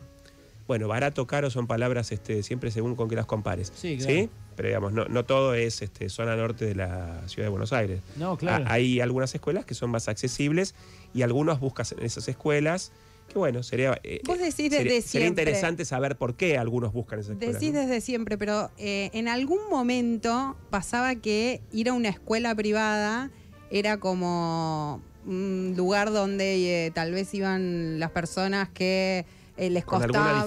bueno, 0.66 0.88
barato, 0.88 1.26
caro 1.26 1.50
son 1.50 1.66
palabras 1.66 2.10
este, 2.12 2.42
siempre 2.42 2.70
según 2.70 2.96
con 2.96 3.08
que 3.08 3.16
las 3.16 3.26
compares. 3.26 3.72
Sí, 3.74 3.98
claro. 3.98 4.28
Pero 4.56 4.68
digamos, 4.68 4.92
no, 4.92 5.04
no 5.06 5.24
todo 5.24 5.54
es 5.54 5.82
este, 5.82 6.08
zona 6.08 6.36
norte 6.36 6.64
de 6.64 6.74
la 6.74 7.26
ciudad 7.26 7.46
de 7.46 7.50
Buenos 7.50 7.72
Aires. 7.72 8.00
No, 8.16 8.36
claro. 8.36 8.64
Hay 8.68 9.00
algunas 9.00 9.34
escuelas 9.34 9.64
que 9.64 9.74
son 9.74 9.90
más 9.90 10.08
accesibles 10.08 10.74
y 11.12 11.22
algunos 11.22 11.60
buscas 11.60 11.92
en 11.92 12.02
esas 12.02 12.28
escuelas 12.28 12.92
que 13.28 13.38
bueno, 13.38 13.62
sería, 13.62 13.98
eh, 14.02 14.20
Vos 14.24 14.38
decís 14.38 14.54
sería, 14.54 14.78
desde 14.78 15.02
sería 15.02 15.02
siempre. 15.02 15.28
interesante 15.28 15.84
saber 15.84 16.16
por 16.16 16.34
qué 16.34 16.58
algunos 16.58 16.92
buscan 16.92 17.20
esas 17.20 17.32
escuelas. 17.32 17.54
Decís 17.54 17.72
¿no? 17.72 17.80
desde 17.80 18.00
siempre, 18.00 18.36
pero 18.38 18.70
eh, 18.78 19.10
en 19.12 19.28
algún 19.28 19.60
momento 19.70 20.56
pasaba 20.70 21.14
que 21.14 21.62
ir 21.72 21.88
a 21.88 21.94
una 21.94 22.10
escuela 22.10 22.54
privada 22.54 23.30
era 23.70 23.98
como 23.98 25.00
un 25.26 25.74
lugar 25.76 26.12
donde 26.12 26.86
eh, 26.86 26.90
tal 26.90 27.12
vez 27.12 27.32
iban 27.34 27.98
las 27.98 28.10
personas 28.10 28.68
que 28.68 29.24
eh, 29.56 29.70
les 29.70 29.84
Con 29.84 30.00
costaba, 30.00 30.46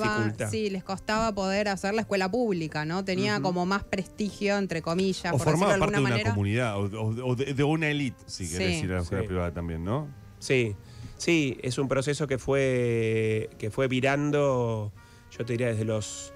sí, 0.51 0.69
les 0.69 0.83
costaba 0.83 1.33
poder 1.33 1.69
hacer 1.69 1.93
la 1.93 2.01
escuela 2.01 2.29
pública, 2.29 2.83
¿no? 2.85 3.05
Tenía 3.05 3.39
como 3.41 3.65
más 3.65 3.83
prestigio 3.83 4.57
entre 4.57 4.81
comillas, 4.81 5.33
O 5.33 5.37
por 5.37 5.45
formaba 5.45 5.77
parte 5.77 5.91
de 5.91 5.97
alguna 5.97 5.99
una 5.99 6.09
manera. 6.09 6.29
comunidad, 6.31 6.77
o, 6.77 6.83
o- 7.01 7.29
o 7.31 7.35
de, 7.35 7.53
de 7.53 7.63
una 7.63 7.89
élite, 7.89 8.21
si 8.25 8.45
Sí. 8.45 8.57
querés 8.57 8.83
ir 8.83 8.91
a 8.91 8.95
la 8.95 9.01
escuela 9.01 9.21
Sí. 9.23 9.27
privada 9.27 9.53
también, 9.53 9.83
¿no? 9.85 10.07
Sí, 10.39 10.75
sí, 11.17 11.57
es 11.63 11.77
un 11.77 11.87
proceso 11.87 12.27
que 12.27 12.37
fue, 12.37 13.49
que 13.57 13.71
fue 13.71 13.87
virando, 13.87 14.91
yo 15.37 15.45
te 15.45 15.53
diría, 15.53 15.67
desde 15.67 15.85
los 15.85 16.33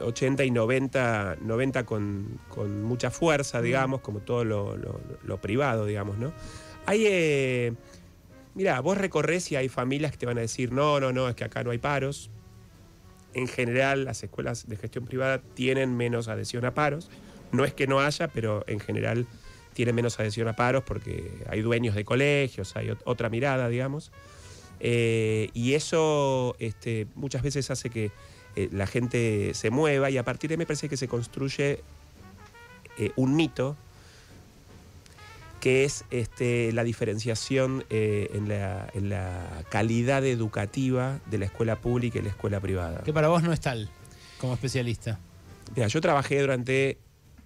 80 0.00 0.44
y 0.44 0.50
90, 0.50 1.36
90 1.40 1.84
con, 1.84 2.38
con 2.48 2.82
mucha 2.84 3.10
fuerza, 3.10 3.60
digamos, 3.62 4.00
como 4.00 4.20
todo 4.20 4.44
lo, 4.44 4.76
lo- 4.76 5.00
lo 5.24 5.40
privado, 5.40 5.84
digamos, 5.86 6.18
¿no? 6.18 6.32
Hay, 6.86 7.04
eh, 7.06 7.72
mira, 8.56 8.80
vos 8.80 8.98
recorres 8.98 9.52
y 9.52 9.56
hay 9.56 9.68
familias 9.68 10.10
que 10.10 10.18
te 10.18 10.26
van 10.26 10.38
a 10.38 10.40
decir, 10.40 10.72
no, 10.72 10.98
no, 10.98 11.12
no, 11.12 11.28
es 11.28 11.36
que 11.36 11.44
acá 11.44 11.62
no 11.62 11.70
hay 11.70 11.78
paros. 11.78 12.30
En 13.34 13.46
general, 13.46 14.04
las 14.04 14.22
escuelas 14.24 14.66
de 14.66 14.76
gestión 14.76 15.04
privada 15.04 15.42
tienen 15.54 15.96
menos 15.96 16.26
adhesión 16.28 16.64
a 16.64 16.74
paros. 16.74 17.10
No 17.52 17.64
es 17.64 17.74
que 17.74 17.86
no 17.86 18.00
haya, 18.00 18.28
pero 18.28 18.64
en 18.66 18.80
general 18.80 19.26
tienen 19.74 19.94
menos 19.94 20.18
adhesión 20.18 20.48
a 20.48 20.56
paros 20.56 20.82
porque 20.84 21.30
hay 21.48 21.60
dueños 21.60 21.94
de 21.94 22.04
colegios, 22.04 22.74
hay 22.76 22.88
ot- 22.88 23.02
otra 23.04 23.28
mirada, 23.28 23.68
digamos. 23.68 24.10
Eh, 24.80 25.50
y 25.52 25.74
eso 25.74 26.56
este, 26.58 27.06
muchas 27.14 27.42
veces 27.42 27.70
hace 27.70 27.90
que 27.90 28.10
eh, 28.56 28.68
la 28.72 28.86
gente 28.86 29.52
se 29.54 29.68
mueva 29.70 30.08
y 30.10 30.16
a 30.18 30.24
partir 30.24 30.48
de 30.48 30.54
ahí 30.54 30.58
me 30.58 30.66
parece 30.66 30.88
que 30.88 30.96
se 30.96 31.08
construye 31.08 31.80
eh, 32.98 33.10
un 33.16 33.36
mito 33.36 33.76
que 35.66 35.82
es 35.82 36.04
este, 36.12 36.70
la 36.72 36.84
diferenciación 36.84 37.84
eh, 37.90 38.30
en, 38.34 38.48
la, 38.48 38.88
en 38.94 39.08
la 39.08 39.64
calidad 39.68 40.24
educativa 40.24 41.18
de 41.28 41.38
la 41.38 41.46
escuela 41.46 41.80
pública 41.80 42.20
y 42.20 42.22
la 42.22 42.28
escuela 42.28 42.60
privada. 42.60 43.02
Que 43.02 43.12
para 43.12 43.26
vos 43.26 43.42
no 43.42 43.52
es 43.52 43.58
tal, 43.58 43.90
como 44.38 44.54
especialista. 44.54 45.18
Mira, 45.74 45.88
yo 45.88 46.00
trabajé 46.00 46.40
durante 46.40 46.98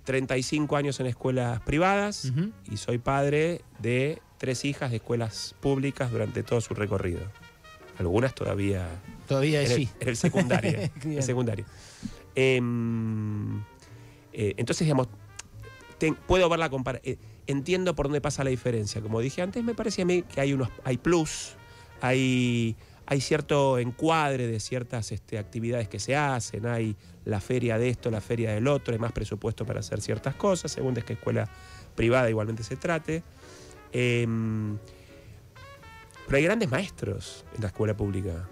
35 0.05 0.77
años 0.77 1.01
en 1.01 1.07
escuelas 1.07 1.63
privadas 1.63 2.31
y 2.71 2.77
soy 2.77 2.99
padre 2.99 3.63
de 3.79 4.21
tres 4.37 4.67
hijas 4.67 4.91
de 4.91 4.99
escuelas 4.99 5.55
públicas 5.61 6.13
durante 6.13 6.43
todo 6.43 6.61
su 6.61 6.75
recorrido. 6.75 7.23
Algunas 7.99 8.35
todavía 8.35 8.87
Todavía 9.29 9.63
en 9.63 9.67
el, 9.67 9.73
allí. 9.73 9.89
en 9.99 10.09
el 10.11 10.17
secundario. 10.19 10.79
El 11.07 11.23
secundario. 11.23 11.65
Em, 12.35 13.61
eh, 14.35 14.57
entonces, 14.59 14.85
digamos, 14.85 15.09
puedo 16.27 16.49
ver 16.49 16.59
la 16.59 16.71
comparación. 16.71 17.19
entiendo 17.47 17.95
por 17.95 18.07
dónde 18.07 18.21
pasa 18.21 18.45
la 18.45 18.51
diferencia. 18.51 19.01
Como 19.01 19.21
dije 19.21 19.43
antes, 19.43 19.63
me 19.65 19.75
parece 19.75 20.03
a 20.03 20.05
mí 20.05 20.23
que 20.23 20.41
hay 20.41 20.53
unos, 20.53 20.69
hay 20.85 20.99
plus, 20.99 21.57
hay, 22.01 22.77
hay 23.07 23.21
cierto 23.21 23.79
encuadre 23.79 24.47
de 24.47 24.61
ciertas 24.61 25.13
este, 25.13 25.39
actividades 25.39 25.89
que 25.89 25.99
se 25.99 26.17
hacen, 26.17 26.67
hay 26.67 26.97
la 27.25 27.41
feria 27.41 27.79
de 27.79 27.89
esto, 27.89 28.11
la 28.11 28.21
feria 28.21 28.53
del 28.53 28.69
otro, 28.69 28.93
hay 28.93 28.99
más 28.99 29.13
presupuesto 29.13 29.67
para 29.67 29.81
hacer 29.81 30.01
ciertas 30.01 30.35
cosas, 30.35 30.73
según 30.73 30.95
de 30.95 31.03
qué 31.03 31.15
escuela 31.15 31.49
privada 31.95 32.31
igualmente 32.31 32.63
se 32.63 32.77
trate. 32.77 33.23
Em, 33.93 34.79
pero 36.27 36.39
hay 36.39 36.45
grandes 36.45 36.71
maestros 36.71 37.45
en 37.55 37.63
la 37.63 37.69
escuela 37.69 37.97
pública. 37.97 38.49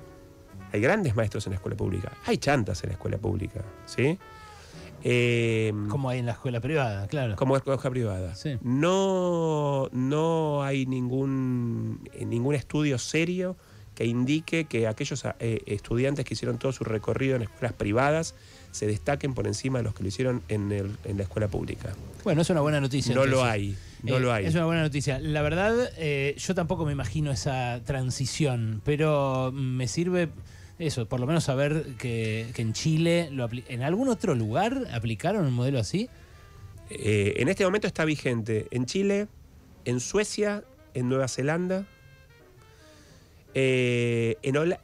Hay 0.72 0.80
grandes 0.80 1.14
maestros 1.14 1.46
en 1.46 1.52
la 1.52 1.56
escuela 1.56 1.76
pública. 1.76 2.12
Hay 2.26 2.38
chantas 2.38 2.82
en 2.82 2.90
la 2.90 2.94
escuela 2.94 3.18
pública, 3.18 3.64
¿sí? 3.86 4.18
Em, 5.10 5.88
Como 5.88 6.10
hay 6.10 6.18
en 6.18 6.26
la 6.26 6.32
escuela 6.32 6.60
privada, 6.60 7.06
claro. 7.06 7.34
como 7.36 7.56
escuela 7.56 7.80
privada. 7.90 8.34
Sí. 8.34 8.58
No, 8.62 9.88
no 9.92 10.62
hay 10.62 10.84
ningún, 10.84 12.00
eh, 12.12 12.26
ningún 12.26 12.54
estudio 12.54 12.98
serio 12.98 13.56
que 13.94 14.04
indique 14.04 14.66
que 14.66 14.86
aquellos 14.86 15.24
eh, 15.40 15.60
estudiantes 15.66 16.24
que 16.24 16.34
hicieron 16.34 16.58
todo 16.58 16.72
su 16.72 16.84
recorrido 16.84 17.36
en 17.36 17.42
escuelas 17.42 17.72
privadas 17.72 18.34
se 18.70 18.86
destaquen 18.86 19.32
por 19.34 19.46
encima 19.46 19.78
de 19.78 19.84
los 19.84 19.94
que 19.94 20.02
lo 20.02 20.08
hicieron 20.08 20.42
en, 20.48 20.70
el- 20.72 20.96
en 21.04 21.16
la 21.16 21.22
escuela 21.22 21.48
pública. 21.48 21.94
Bueno, 22.22 22.42
es 22.42 22.50
una 22.50 22.60
buena 22.60 22.80
noticia. 22.80 23.14
No 23.14 23.24
lo 23.24 23.42
hay, 23.42 23.76
no 24.02 24.18
Eh, 24.18 24.20
lo 24.20 24.32
hay. 24.32 24.44
Es 24.44 24.54
una 24.54 24.66
buena 24.66 24.82
noticia. 24.82 25.18
La 25.20 25.40
verdad, 25.42 25.74
eh, 25.96 26.34
yo 26.38 26.54
tampoco 26.54 26.84
me 26.84 26.92
imagino 26.92 27.30
esa 27.32 27.80
transición, 27.86 28.82
pero 28.84 29.50
me 29.54 29.88
sirve 29.88 30.28
eso, 30.78 31.06
por 31.08 31.18
lo 31.20 31.26
menos 31.26 31.44
saber 31.44 31.84
que, 31.98 32.46
que 32.54 32.62
en 32.62 32.72
Chile, 32.72 33.28
lo 33.32 33.48
¿en 33.68 33.82
algún 33.82 34.08
otro 34.08 34.34
lugar 34.34 34.86
aplicaron 34.92 35.44
un 35.46 35.52
modelo 35.52 35.78
así? 35.78 36.08
Eh, 36.90 37.34
en 37.38 37.48
este 37.48 37.64
momento 37.64 37.86
está 37.86 38.04
vigente 38.04 38.66
en 38.70 38.86
Chile, 38.86 39.26
en 39.84 40.00
Suecia, 40.00 40.62
en 40.94 41.08
Nueva 41.08 41.28
Zelanda, 41.28 41.84
eh, 43.54 44.36
en 44.42 44.56
Hola- 44.56 44.80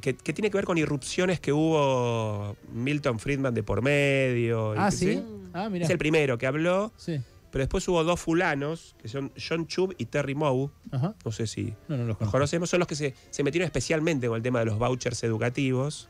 que, 0.00 0.14
que 0.14 0.32
tiene 0.32 0.50
que 0.50 0.56
ver 0.56 0.64
con 0.64 0.78
irrupciones 0.78 1.40
que 1.40 1.52
hubo 1.52 2.56
Milton 2.72 3.18
Friedman 3.18 3.52
de 3.54 3.62
por 3.62 3.82
medio. 3.82 4.72
Ah, 4.78 4.88
que 4.90 4.96
sí. 4.96 5.22
Ah, 5.52 5.68
mira. 5.68 5.84
Es 5.84 5.90
el 5.90 5.98
primero 5.98 6.38
que 6.38 6.46
habló, 6.46 6.92
Sí. 6.96 7.20
Pero 7.54 7.62
después 7.62 7.86
hubo 7.86 8.02
dos 8.02 8.18
fulanos, 8.18 8.96
que 9.00 9.06
son 9.06 9.30
John 9.38 9.68
Chubb 9.68 9.94
y 9.96 10.06
Terry 10.06 10.34
Moe, 10.34 10.70
Ajá. 10.90 11.14
no 11.24 11.30
sé 11.30 11.46
si 11.46 11.72
No, 11.86 11.96
no 11.96 12.04
los 12.04 12.16
conocemos, 12.18 12.68
son 12.68 12.80
los 12.80 12.88
que 12.88 12.96
se, 12.96 13.14
se 13.30 13.44
metieron 13.44 13.64
especialmente 13.66 14.26
con 14.26 14.36
el 14.36 14.42
tema 14.42 14.58
de 14.58 14.64
los 14.64 14.76
vouchers 14.78 15.22
educativos. 15.22 16.08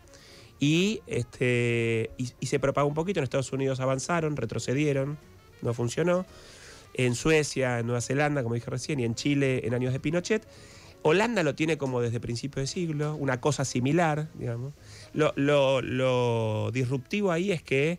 Y, 0.58 1.02
este, 1.06 2.10
y, 2.16 2.30
y 2.40 2.46
se 2.46 2.58
propagó 2.58 2.88
un 2.88 2.94
poquito. 2.94 3.20
En 3.20 3.24
Estados 3.24 3.52
Unidos 3.52 3.80
avanzaron, 3.80 4.36
retrocedieron, 4.36 5.18
no 5.60 5.74
funcionó. 5.74 6.24
En 6.94 7.14
Suecia, 7.14 7.80
en 7.80 7.86
Nueva 7.86 8.00
Zelanda, 8.00 8.42
como 8.42 8.54
dije 8.54 8.70
recién, 8.70 9.00
y 9.00 9.04
en 9.04 9.14
Chile 9.14 9.66
en 9.66 9.74
años 9.74 9.92
de 9.92 10.00
Pinochet. 10.00 10.46
Holanda 11.02 11.42
lo 11.42 11.54
tiene 11.54 11.76
como 11.76 12.00
desde 12.00 12.20
principios 12.20 12.62
de 12.62 12.66
siglo, 12.68 13.16
una 13.16 13.38
cosa 13.40 13.66
similar, 13.66 14.28
digamos. 14.38 14.72
Lo, 15.12 15.34
lo- 15.36 15.82
lo 15.82 16.70
disruptivo 16.72 17.30
ahí 17.32 17.52
es 17.52 17.62
que 17.62 17.98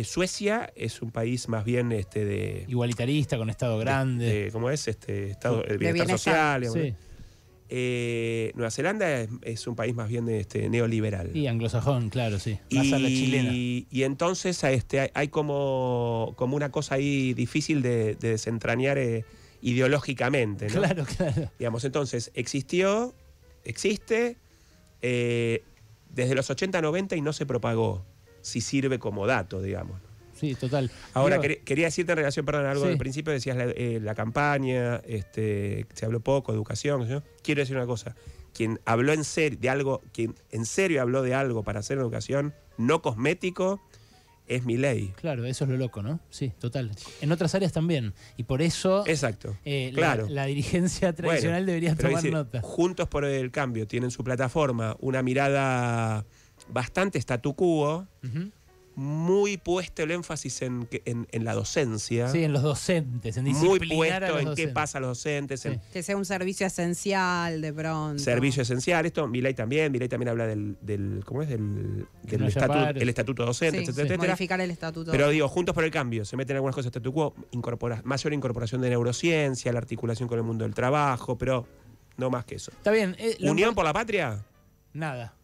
eh, 0.00 0.04
Suecia 0.04 0.72
es 0.76 1.02
un 1.02 1.10
país 1.10 1.48
más 1.48 1.64
bien 1.64 1.92
este, 1.92 2.24
de, 2.24 2.64
Igualitarista, 2.68 3.36
con 3.38 3.50
Estado 3.50 3.78
grande. 3.78 4.44
de- 4.44 4.50
¿cómo 4.52 4.70
es? 4.70 4.86
Este, 4.88 5.30
estado, 5.30 5.62
el 5.64 5.78
De 5.78 5.92
bienestar, 5.92 6.06
bienestar. 6.60 6.64
social. 6.64 6.96
Eh, 7.70 8.52
Nueva 8.54 8.70
Zelanda 8.70 9.20
es, 9.20 9.28
es 9.42 9.66
un 9.66 9.76
país 9.76 9.94
más 9.94 10.08
bien 10.08 10.26
este, 10.30 10.70
neoliberal. 10.70 11.36
Y 11.36 11.46
anglosajón, 11.48 12.08
claro, 12.08 12.38
sí. 12.38 12.58
Más 12.70 12.92
a 12.94 12.98
la 12.98 13.08
chilena. 13.08 13.52
Y, 13.52 13.86
y 13.90 14.04
entonces 14.04 14.62
este, 14.64 15.00
hay, 15.00 15.10
hay 15.12 15.28
como, 15.28 16.32
como 16.36 16.56
una 16.56 16.70
cosa 16.70 16.94
ahí 16.94 17.34
difícil 17.34 17.82
de, 17.82 18.14
de 18.14 18.30
desentrañar 18.30 18.96
eh, 18.96 19.24
ideológicamente. 19.60 20.68
¿no? 20.68 20.80
Claro, 20.80 21.04
claro. 21.04 21.50
Digamos, 21.58 21.84
entonces, 21.84 22.30
existió, 22.34 23.14
existe 23.64 24.38
eh, 25.02 25.62
desde 26.14 26.34
los 26.34 26.48
80, 26.48 26.80
90 26.80 27.16
y 27.16 27.20
no 27.20 27.34
se 27.34 27.44
propagó, 27.44 28.02
si 28.42 28.60
sirve 28.60 28.98
como 28.98 29.26
dato, 29.26 29.60
digamos. 29.62 30.00
Sí, 30.34 30.54
total. 30.54 30.88
Ahora, 31.14 31.40
quería 31.40 31.86
decirte 31.86 32.12
en 32.12 32.18
relación, 32.18 32.46
perdón, 32.46 32.66
algo 32.66 32.84
Sí. 32.84 32.90
del 32.90 32.98
principio, 32.98 33.32
decías 33.32 33.56
la, 33.56 33.64
eh, 33.64 33.98
la 34.00 34.14
campaña, 34.14 34.96
este, 35.06 35.84
se 35.94 36.06
habló 36.06 36.20
poco, 36.20 36.52
educación, 36.52 37.22
quiero 37.42 37.60
decir 37.60 37.76
una 37.76 37.86
cosa, 37.86 38.14
quien 38.54 38.78
habló 38.84 39.12
en 39.12 39.24
serio 39.24 39.58
de 39.60 39.68
algo, 39.68 40.00
quien 40.12 40.36
en 40.52 40.64
serio 40.64 41.02
habló 41.02 41.22
de 41.22 41.34
algo 41.34 41.64
para 41.64 41.80
hacer 41.80 41.98
educación 41.98 42.54
no 42.76 43.02
cosmético, 43.02 43.82
es 44.46 44.64
mi 44.64 44.76
ley. 44.78 45.12
Claro, 45.16 45.44
eso 45.44 45.64
es 45.64 45.70
lo 45.70 45.76
loco, 45.76 46.02
¿no? 46.02 46.20
Sí, 46.30 46.52
total. 46.58 46.92
En 47.20 47.32
otras 47.32 47.54
áreas 47.54 47.72
también. 47.72 48.14
Y 48.38 48.44
por 48.44 48.62
eso 48.62 49.04
Exacto. 49.06 49.56
eh, 49.64 49.90
la- 49.92 49.98
claro. 49.98 50.26
la, 50.30 50.46
dirigencia 50.46 51.12
tradicional 51.12 51.64
Bueno, 51.64 51.66
debería 51.66 51.96
tomar 51.96 52.24
nota. 52.24 52.62
Juntos 52.62 53.08
por 53.08 53.24
el 53.26 53.50
cambio 53.50 53.86
tienen 53.86 54.10
su 54.10 54.24
plataforma 54.24 54.96
una 55.00 55.22
mirada 55.22 56.24
bastante 56.72 57.18
statu 57.20 57.54
quo, 57.54 58.06
muy 59.00 59.58
puesto 59.58 60.02
el 60.02 60.10
énfasis 60.10 60.60
en, 60.62 60.84
que- 60.86 61.02
en, 61.04 61.28
en 61.30 61.44
la 61.44 61.54
docencia, 61.54 62.26
Sí, 62.30 62.42
en 62.42 62.52
los 62.52 62.64
docentes, 62.64 63.36
en 63.36 63.44
muy 63.44 63.76
a 63.76 63.94
puesto 63.94 64.26
los 64.26 64.40
en 64.42 64.54
qué 64.56 64.66
pasa 64.66 64.98
a 64.98 65.00
los 65.00 65.10
docentes, 65.10 65.64
en. 65.66 65.80
Que 65.92 66.02
sea 66.02 66.16
un 66.16 66.24
servicio 66.24 66.66
esencial 66.66 67.60
de 67.60 67.72
pronto. 67.72 68.18
servicio 68.20 68.62
esencial. 68.64 69.06
Esto, 69.06 69.28
Milay 69.28 69.54
también, 69.54 69.92
Milay 69.92 70.08
también 70.08 70.30
habla 70.30 70.48
del, 70.48 70.76
del 70.80 71.22
¿cómo 71.24 71.42
es? 71.42 71.48
Del, 71.48 72.08
del 72.24 72.40
no 72.40 72.46
haya 72.46 72.60
estatu- 72.60 72.66
paros. 72.66 73.00
el 73.02 73.08
estatuto 73.08 73.46
docente, 73.46 73.78
Sí, 73.78 73.84
etcétera, 73.84 74.06
etcétera. 74.08 74.32
Modificar 74.32 74.60
el 74.60 74.70
estatuto. 74.72 75.12
Pero 75.12 75.28
digo, 75.28 75.46
juntos 75.48 75.76
por 75.76 75.84
el 75.84 75.92
cambio, 75.92 76.24
se 76.24 76.36
meten 76.36 76.56
algunas 76.56 76.74
cosas 76.74 76.88
statu 76.90 77.12
quo, 77.12 77.34
incorpora, 77.52 78.02
mayor 78.04 78.32
incorporación 78.32 78.80
de 78.80 78.90
neurociencia, 78.90 79.72
la 79.72 79.78
articulación 79.78 80.28
con 80.28 80.38
el 80.38 80.44
mundo 80.44 80.64
del 80.64 80.74
trabajo, 80.74 81.38
pero 81.38 81.68
no 82.16 82.30
más 82.30 82.44
que 82.44 82.56
eso. 82.56 82.72
Está 82.72 82.90
bien. 82.90 83.14
eh, 83.20 83.36
¿Unión 83.42 83.76
por 83.76 83.84
la 83.84 83.92
patria? 83.92 84.44
Nada. 84.92 85.34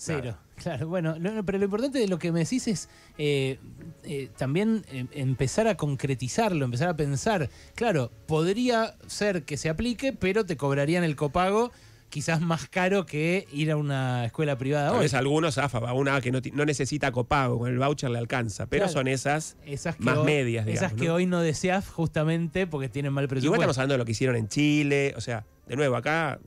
Cero. 0.00 0.36
Claro, 0.58 0.88
bueno, 0.88 1.14
no, 1.20 1.30
no, 1.30 1.44
pero 1.44 1.56
lo 1.58 1.66
importante 1.66 2.00
de 2.00 2.08
lo 2.08 2.18
que 2.18 2.32
me 2.32 2.40
decís 2.40 2.66
es 2.66 2.88
eh, 3.16 3.60
eh, 4.02 4.28
también 4.36 4.84
eh, 4.90 5.06
empezar 5.12 5.68
a 5.68 5.76
concretizarlo, 5.76 6.64
empezar 6.64 6.88
a 6.88 6.96
pensar. 6.96 7.48
Claro, 7.76 8.10
podría 8.26 8.96
ser 9.06 9.44
que 9.44 9.56
se 9.56 9.68
aplique, 9.68 10.12
pero 10.12 10.44
te 10.44 10.56
cobrarían 10.56 11.04
el 11.04 11.14
copago 11.14 11.70
quizás 12.08 12.40
más 12.40 12.68
caro 12.68 13.06
que 13.06 13.46
ir 13.52 13.70
a 13.70 13.76
una 13.76 14.24
escuela 14.24 14.58
privada 14.58 14.88
Tal 14.88 14.96
hoy. 14.96 15.02
vez 15.04 15.14
algunos 15.14 15.58
AFA, 15.58 15.78
va 15.78 15.92
una 15.92 16.20
que 16.20 16.32
no, 16.32 16.40
no 16.54 16.64
necesita 16.64 17.12
copago, 17.12 17.56
con 17.60 17.70
el 17.70 17.78
voucher 17.78 18.10
le 18.10 18.18
alcanza, 18.18 18.66
pero 18.66 18.86
Claro. 18.86 18.92
son 18.94 19.06
esas 19.06 19.56
Esas 19.64 19.94
que 19.94 20.02
más 20.02 20.18
hoy, 20.18 20.24
medias, 20.26 20.66
digamos. 20.66 20.82
Esas 20.90 20.98
que 20.98 21.06
¿no? 21.06 21.14
hoy 21.14 21.26
no 21.26 21.40
deseas 21.40 21.86
justamente 21.88 22.66
porque 22.66 22.88
tienen 22.88 23.12
mal 23.12 23.24
Igual 23.24 23.28
presupuesto. 23.28 23.60
estamos 23.62 23.78
hablando 23.78 23.94
de 23.94 23.98
lo 23.98 24.04
que 24.06 24.10
hicieron 24.12 24.34
en 24.34 24.48
Chile, 24.48 25.14
o 25.16 25.20
sea, 25.20 25.44
de 25.68 25.76
nuevo, 25.76 25.94
acá 25.94 26.40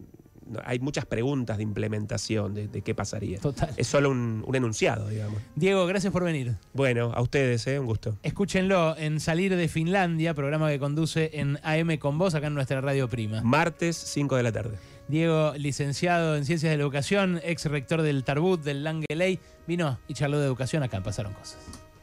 hay 0.63 0.79
muchas 0.79 1.05
preguntas 1.05 1.57
de 1.57 1.63
implementación, 1.63 2.53
de, 2.53 2.67
de 2.67 2.81
qué 2.81 2.95
pasaría. 2.95 3.39
Total. 3.39 3.73
Es 3.77 3.87
solo 3.87 4.09
un, 4.09 4.43
un 4.45 4.55
enunciado, 4.55 5.07
digamos. 5.07 5.41
Diego, 5.55 5.85
gracias 5.85 6.11
por 6.11 6.23
venir. 6.23 6.55
Bueno, 6.73 7.11
a 7.13 7.21
ustedes, 7.21 7.65
¿eh? 7.67 7.79
un 7.79 7.85
gusto. 7.85 8.17
Escúchenlo 8.23 8.95
en 8.97 9.19
Salir 9.19 9.55
de 9.55 9.67
Finlandia, 9.67 10.33
programa 10.33 10.69
que 10.69 10.79
conduce 10.79 11.31
en 11.33 11.59
AM 11.63 11.97
con 11.97 12.17
vos 12.17 12.35
acá 12.35 12.47
en 12.47 12.53
nuestra 12.53 12.81
radio 12.81 13.07
prima. 13.07 13.41
Martes, 13.41 13.97
5 13.97 14.35
de 14.35 14.43
la 14.43 14.51
tarde. 14.51 14.77
Diego, 15.07 15.53
licenciado 15.57 16.37
en 16.37 16.45
Ciencias 16.45 16.71
de 16.71 16.77
la 16.77 16.83
Educación, 16.83 17.41
ex 17.43 17.65
rector 17.65 18.01
del 18.01 18.23
Tarbut, 18.23 18.63
del 18.63 18.83
Langeley, 18.83 19.39
vino 19.67 19.99
y 20.07 20.13
charló 20.13 20.39
de 20.39 20.45
educación 20.45 20.83
acá, 20.83 21.01
pasaron 21.03 21.33
cosas. 21.33 21.57